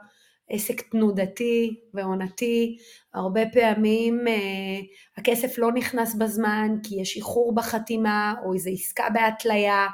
עסק 0.51 0.81
תנודתי 0.81 1.81
ועונתי, 1.95 2.77
הרבה 3.15 3.41
פעמים 3.53 4.29
אה, 4.29 4.81
הכסף 5.17 5.59
לא 5.59 5.73
נכנס 5.73 6.15
בזמן 6.15 6.69
כי 6.83 7.01
יש 7.01 7.17
איחור 7.17 7.55
בחתימה 7.55 8.35
או 8.45 8.55
איזו 8.55 8.71
עסקה 8.71 9.05
בהתליה, 9.15 9.87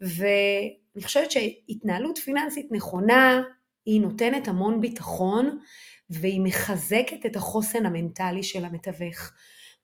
ואני 0.00 1.04
חושבת 1.04 1.30
שהתנהלות 1.30 2.18
פיננסית 2.18 2.66
נכונה 2.70 3.42
היא 3.86 4.00
נותנת 4.00 4.48
המון 4.48 4.80
ביטחון 4.80 5.58
והיא 6.10 6.40
מחזקת 6.40 7.26
את 7.26 7.36
החוסן 7.36 7.86
המנטלי 7.86 8.42
של 8.42 8.64
המתווך. 8.64 9.32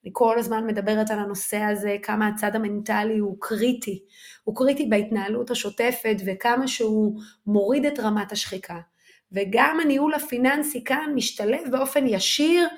אני 0.04 0.10
כל 0.12 0.38
הזמן 0.38 0.66
מדברת 0.66 1.10
על 1.10 1.18
הנושא 1.18 1.56
הזה, 1.56 1.96
כמה 2.02 2.28
הצד 2.28 2.56
המנטלי 2.56 3.18
הוא 3.18 3.36
קריטי. 3.40 4.02
הוא 4.44 4.56
קריטי 4.56 4.86
בהתנהלות 4.86 5.50
השוטפת 5.50 6.16
וכמה 6.26 6.68
שהוא 6.68 7.20
מוריד 7.46 7.86
את 7.86 8.00
רמת 8.00 8.32
השחיקה. 8.32 8.78
וגם 9.32 9.78
הניהול 9.82 10.14
הפיננסי 10.14 10.84
כאן 10.84 11.12
משתלב 11.14 11.60
באופן 11.70 12.06
ישיר 12.06 12.68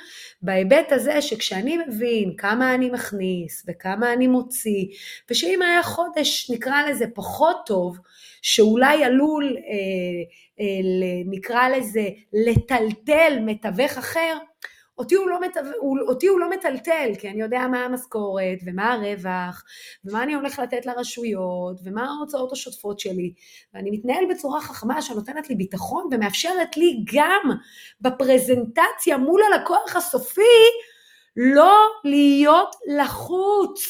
בהיבט 0.42 0.92
הזה 0.92 1.22
שכשאני 1.22 1.78
מבין 1.88 2.36
כמה 2.38 2.74
אני 2.74 2.90
מכניס 2.90 3.64
וכמה 3.68 4.12
אני 4.12 4.26
מוציא, 4.26 4.86
ושאם 5.30 5.62
היה 5.62 5.82
חודש 5.82 6.50
נקרא 6.50 6.88
לזה 6.88 7.04
פחות 7.14 7.56
טוב, 7.66 7.98
שאולי 8.42 9.04
עלול, 9.04 9.56
אה, 9.56 9.62
אה, 10.60 11.22
נקרא 11.26 11.68
לזה, 11.68 12.08
לטלטל 12.32 13.38
מתווך 13.40 13.98
אחר, 13.98 14.36
אותי 14.98 15.14
הוא, 15.14 15.28
לא 15.28 15.40
מטו... 15.40 15.60
אותי 16.08 16.26
הוא 16.26 16.40
לא 16.40 16.50
מטלטל, 16.50 17.10
כי 17.18 17.28
אני 17.30 17.40
יודע 17.40 17.66
מה 17.70 17.84
המשכורת, 17.84 18.58
ומה 18.66 18.92
הרווח, 18.92 19.64
ומה 20.04 20.22
אני 20.22 20.34
הולך 20.34 20.58
לתת 20.58 20.86
לרשויות, 20.86 21.80
ומה 21.84 22.04
ההוצאות 22.04 22.52
השוטפות 22.52 23.00
שלי, 23.00 23.32
ואני 23.74 23.90
מתנהל 23.90 24.24
בצורה 24.30 24.60
חכמה 24.60 25.02
שנותנת 25.02 25.50
לי 25.50 25.54
ביטחון 25.54 26.08
ומאפשרת 26.12 26.76
לי 26.76 27.04
גם 27.14 27.50
בפרזנטציה 28.00 29.16
מול 29.18 29.40
הלקוח 29.42 29.96
הסופי, 29.96 30.42
לא 31.36 31.76
להיות 32.04 32.76
לחוץ, 32.86 33.80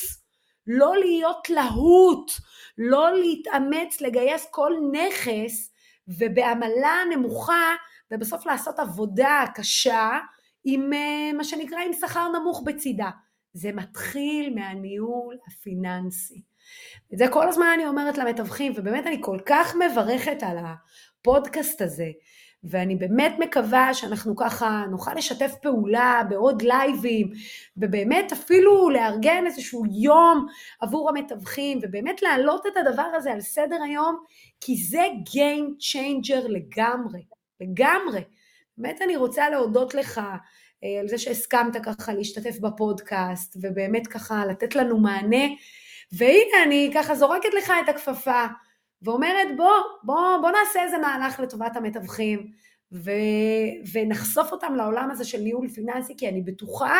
לא 0.66 0.96
להיות 0.96 1.50
להוט, 1.50 2.30
לא 2.78 3.14
להתאמץ 3.14 4.00
לגייס 4.00 4.46
כל 4.50 4.72
נכס 4.92 5.72
ובעמלה 6.08 6.96
נמוכה 7.10 7.74
ובסוף 8.10 8.46
לעשות 8.46 8.78
עבודה 8.78 9.44
קשה 9.54 10.18
עם 10.68 10.92
אה, 10.92 11.32
מה 11.32 11.44
שנקרא 11.44 11.78
עם 11.78 11.92
שכר 11.92 12.28
נמוך 12.28 12.62
בצידה. 12.66 13.10
זה 13.52 13.72
מתחיל 13.72 14.54
מהניהול 14.54 15.36
הפיננסי. 15.46 16.42
את 17.14 17.18
זה 17.18 17.24
כל 17.30 17.48
הזמן 17.48 17.66
אני 17.74 17.86
אומרת 17.86 18.18
למתווכים, 18.18 18.72
ובאמת 18.76 19.06
אני 19.06 19.18
כל 19.20 19.38
כך 19.46 19.76
מברכת 19.76 20.42
על 20.42 20.56
הפודקאסט 20.58 21.82
הזה, 21.82 22.06
ואני 22.64 22.96
באמת 22.96 23.34
מקווה 23.38 23.94
שאנחנו 23.94 24.36
ככה 24.36 24.84
נוכל 24.90 25.14
לשתף 25.14 25.54
פעולה 25.62 26.22
בעוד 26.28 26.62
לייבים, 26.62 27.30
ובאמת 27.76 28.32
אפילו 28.32 28.90
לארגן 28.90 29.46
איזשהו 29.46 29.84
יום 30.02 30.46
עבור 30.80 31.10
המתווכים, 31.10 31.78
ובאמת 31.82 32.22
להעלות 32.22 32.66
את 32.66 32.72
הדבר 32.76 33.08
הזה 33.14 33.32
על 33.32 33.40
סדר 33.40 33.82
היום, 33.82 34.16
כי 34.60 34.76
זה 34.76 35.06
Game 35.28 35.70
Changer 35.80 36.48
לגמרי, 36.48 37.22
לגמרי. 37.60 38.20
באמת 38.78 39.02
אני 39.02 39.16
רוצה 39.16 39.50
להודות 39.50 39.94
לך 39.94 40.20
אה, 40.84 41.00
על 41.00 41.08
זה 41.08 41.18
שהסכמת 41.18 41.76
ככה 41.84 42.12
להשתתף 42.12 42.58
בפודקאסט, 42.60 43.56
ובאמת 43.62 44.06
ככה 44.06 44.46
לתת 44.46 44.76
לנו 44.76 44.98
מענה. 44.98 45.44
והנה 46.12 46.62
אני 46.64 46.90
ככה 46.94 47.14
זורקת 47.14 47.54
לך 47.58 47.72
את 47.84 47.88
הכפפה, 47.88 48.44
ואומרת 49.02 49.56
בוא, 49.56 49.72
בוא, 50.02 50.38
בוא 50.40 50.50
נעשה 50.50 50.82
איזה 50.82 50.98
מהלך 50.98 51.40
לטובת 51.40 51.76
המתווכים, 51.76 52.50
ו, 52.92 53.10
ונחשוף 53.92 54.52
אותם 54.52 54.74
לעולם 54.76 55.10
הזה 55.10 55.24
של 55.24 55.38
ניהול 55.38 55.68
פיננסי, 55.68 56.14
כי 56.18 56.28
אני 56.28 56.42
בטוחה 56.42 56.98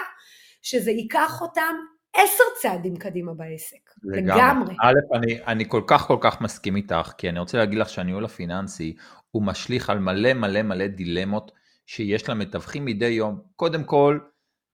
שזה 0.63 0.91
ייקח 0.91 1.43
אותם 1.43 1.75
עשר 2.17 2.45
צעדים 2.63 2.97
קדימה 2.97 3.35
בעסק, 3.35 3.91
לגמרי. 4.05 4.35
לגמרי. 4.35 4.75
א', 4.83 5.17
אני, 5.17 5.39
אני 5.47 5.65
כל 5.69 5.83
כך 5.87 6.07
כל 6.07 6.19
כך 6.21 6.41
מסכים 6.41 6.77
איתך, 6.77 7.13
כי 7.19 7.29
אני 7.29 7.39
רוצה 7.39 7.59
להגיד 7.59 7.79
לך 7.79 7.89
שהניהול 7.89 8.25
הפיננסי 8.25 8.97
הוא 9.31 9.43
משליך 9.43 9.91
על 9.91 9.99
מלא 9.99 10.33
מלא 10.35 10.63
מלא 10.63 10.87
דילמות 10.87 11.53
שיש 11.87 12.29
למתווכים 12.29 12.85
מדי 12.85 13.07
יום. 13.07 13.41
קודם 13.57 13.85
כל, 13.85 14.19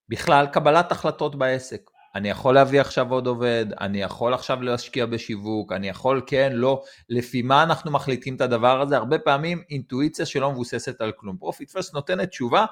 בכלל 0.09 0.46
קבלת 0.46 0.92
החלטות 0.92 1.37
בעסק. 1.37 1.90
אני 2.14 2.31
יכול 2.31 2.55
להביא 2.55 2.81
עכשיו 2.81 3.12
עוד 3.12 3.27
עובד, 3.27 3.66
אני 3.81 4.03
יכול 4.03 4.35
עכשיו 4.35 4.62
להשקיע 4.62 5.07
בשיווק, 5.07 5.72
אני 5.72 5.88
יכול, 5.88 6.22
כן, 6.27 6.53
לא, 6.55 6.83
לפי 7.09 7.42
מה 7.42 7.62
אנחנו 7.62 7.90
מחליטים 7.90 8.37
את 8.37 8.40
הדבר 8.40 8.81
הזה? 8.81 8.96
הרבה 8.96 9.18
פעמים 9.18 9.62
אינטואיציה 9.70 10.27
שלא 10.27 10.53
מבוססת 10.53 11.01
על 11.01 11.12
כלום. 11.12 11.37
Profit 11.37 11.70
First 11.70 11.94
נותנת 11.94 12.29
תשובה 12.29 12.66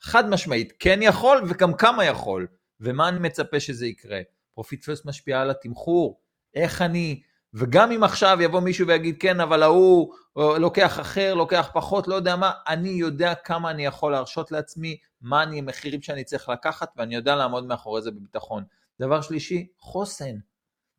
חד 0.00 0.28
משמעית, 0.30 0.72
כן 0.78 0.98
יכול 1.02 1.42
וגם 1.48 1.74
כמה 1.74 2.04
יכול, 2.04 2.46
ומה 2.80 3.08
אני 3.08 3.18
מצפה 3.18 3.60
שזה 3.60 3.86
יקרה. 3.86 4.20
Profit 4.54 4.84
First 4.84 5.06
משפיעה 5.06 5.42
על 5.42 5.50
התמחור, 5.50 6.20
איך 6.54 6.82
אני 6.82 7.22
וגם 7.54 7.92
אם 7.92 8.04
עכשיו 8.04 8.38
יבוא 8.40 8.60
מישהו 8.60 8.86
ויגיד, 8.86 9.16
כן, 9.20 9.40
אבל 9.40 9.62
ההוא 9.62 10.14
אה, 10.38 10.58
לוקח 10.58 11.00
אחר, 11.00 11.34
לוקח 11.34 11.70
פחות, 11.72 12.08
לא 12.08 12.14
יודע 12.14 12.36
מה, 12.36 12.52
אני 12.68 12.88
יודע 12.88 13.34
כמה 13.34 13.70
אני 13.70 13.86
יכול 13.86 14.12
להרשות 14.12 14.52
לעצמי, 14.52 14.96
מה 15.20 15.42
אני, 15.42 15.58
המחירים 15.58 16.02
שאני 16.02 16.24
צריך 16.24 16.48
לקחת, 16.48 16.92
ואני 16.96 17.14
יודע 17.14 17.36
לעמוד 17.36 17.66
מאחורי 17.66 18.02
זה 18.02 18.10
בביטחון. 18.10 18.64
דבר 19.00 19.20
שלישי, 19.20 19.66
חוסן. 19.78 20.36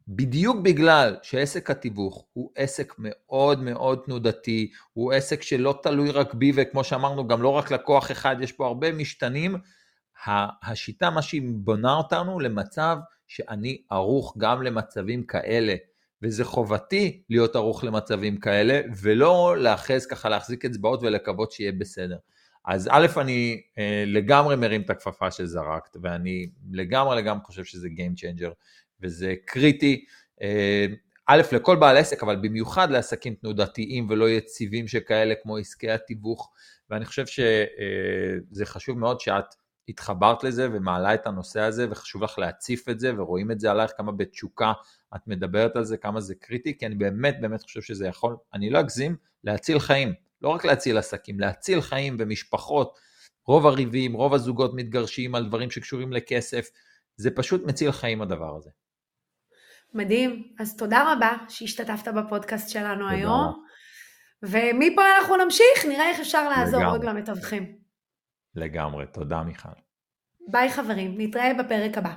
בדיוק 0.08 0.58
בגלל 0.62 1.16
שעסק 1.22 1.70
התיווך 1.70 2.26
הוא 2.34 2.52
עסק 2.56 2.94
מאוד 2.98 3.64
מאוד 3.64 4.00
תנודתי, 4.06 4.72
הוא 4.94 5.14
עסק 5.14 5.42
שלא 5.42 5.80
תלוי 5.84 6.12
רק 6.12 6.34
בי, 6.34 6.52
וכמו 6.56 6.84
שאמרנו, 6.84 7.28
גם 7.28 7.42
לא 7.42 7.50
רק 7.50 7.72
לקוח 7.72 8.12
אחד, 8.12 8.36
יש 8.42 8.52
פה 8.52 8.68
הרבה 8.68 8.92
משתנים, 8.92 9.56
השיטה, 10.64 11.10
מה 11.10 11.22
שהיא 11.22 11.42
בונה 11.46 11.94
אותנו 11.94 12.40
למצב 12.40 12.98
שאני 13.28 13.82
ערוך 13.90 14.36
גם 14.38 14.64
למצבים 14.64 15.24
כאלה. 15.24 15.76
וזה 16.24 16.46
חובתי 16.46 17.22
להיות 17.30 17.56
ערוך 17.56 17.84
למצבים 17.84 18.38
כאלה, 18.38 18.82
ולא 19.02 19.58
לאחז 19.58 20.06
ככה 20.06 20.30
להחזיק 20.30 20.66
אצבעות 20.66 21.00
ולקוות 21.04 21.52
שיהיה 21.52 21.72
בסדר. 21.72 22.18
אז 22.66 22.90
א', 22.92 23.08
אני 23.18 23.62
אה, 23.78 24.04
לגמרי 24.08 24.56
מרים 24.56 24.82
את 24.82 24.90
הכפפה 24.90 25.32
שזרקת, 25.32 25.98
ואני 26.02 26.50
לגמרי 26.72 27.18
לגמרי 27.18 27.44
חושב 27.44 27.64
שזה 27.64 27.88
Game 27.88 28.20
Changer, 28.20 28.52
וזה 29.02 29.34
קריטי. 29.46 30.06
אה, 30.42 30.86
א', 31.28 31.42
לכל 31.52 31.76
בעל 31.76 31.98
עסק, 31.98 32.24
אבל 32.24 32.36
במיוחד 32.36 32.92
לעסקים 32.92 33.36
תנודתיים 33.36 34.10
ולא 34.10 34.30
יציבים 34.30 34.88
שכאלה, 34.88 35.34
כמו 35.44 35.58
עסקי 35.58 35.92
התיווך, 35.92 36.52
ואני 36.90 37.06
חושב 37.06 37.26
שזה 37.26 38.66
חשוב 38.66 39.00
מאוד 39.00 39.20
שאת 39.20 39.56
התחברת 39.90 40.44
לזה 40.44 40.68
ומעלה 40.72 41.14
את 41.14 41.28
הנושא 41.28 41.60
הזה, 41.60 41.88
וחשוב 41.92 42.24
לך 42.24 42.40
להציף 42.40 42.90
את 42.90 43.00
זה, 43.00 43.12
ורואים 43.18 43.52
את 43.52 43.60
זה 43.60 43.72
עלייך 43.72 43.92
כמה 43.98 44.12
בתשוקה 44.12 44.74
את 45.16 45.28
מדברת 45.28 45.76
על 45.76 45.84
זה, 45.84 45.98
כמה 45.98 46.22
זה 46.22 46.36
קריטי, 46.36 46.78
כי 46.78 46.86
אני 46.86 46.96
באמת 46.96 47.42
באמת 47.42 47.64
חושב 47.64 47.82
שזה 47.82 48.08
יכול, 48.08 48.36
אני 48.54 48.70
לא 48.70 48.80
אגזים, 48.80 49.16
להציל 49.44 49.80
חיים. 49.80 50.14
לא 50.42 50.50
רק 50.50 50.66
להציל 50.66 50.98
עסקים, 50.98 51.40
להציל 51.40 51.82
חיים 51.82 52.16
ומשפחות. 52.20 53.00
רוב 53.46 53.68
הריבים, 53.68 54.14
רוב 54.14 54.34
הזוגות 54.34 54.72
מתגרשים 54.74 55.36
על 55.36 55.46
דברים 55.46 55.72
שקשורים 55.72 56.14
לכסף. 56.14 56.70
זה 57.16 57.32
פשוט 57.32 57.64
מציל 57.66 57.92
חיים 57.92 58.22
הדבר 58.22 58.58
הזה. 58.58 58.70
מדהים. 59.94 60.44
אז 60.60 60.78
תודה 60.78 61.14
רבה 61.14 61.34
שהשתתפת 61.50 62.08
בפודקאסט 62.08 62.70
שלנו 62.70 63.10
היום. 63.10 63.64
ומפה 64.44 65.02
אנחנו 65.18 65.36
נמשיך, 65.36 65.86
נראה 65.90 66.10
איך 66.10 66.20
אפשר 66.20 66.50
לעזור 66.50 66.80
לגמרי. 66.80 66.98
עוד 66.98 67.04
למתווכים. 67.04 67.83
לגמרי. 68.56 69.06
תודה 69.14 69.44
מיכל. 69.44 69.70
ביי 70.48 70.70
חברים, 70.70 71.16
נתראה 71.18 71.54
בפרק 71.54 71.98
הבא. 71.98 72.14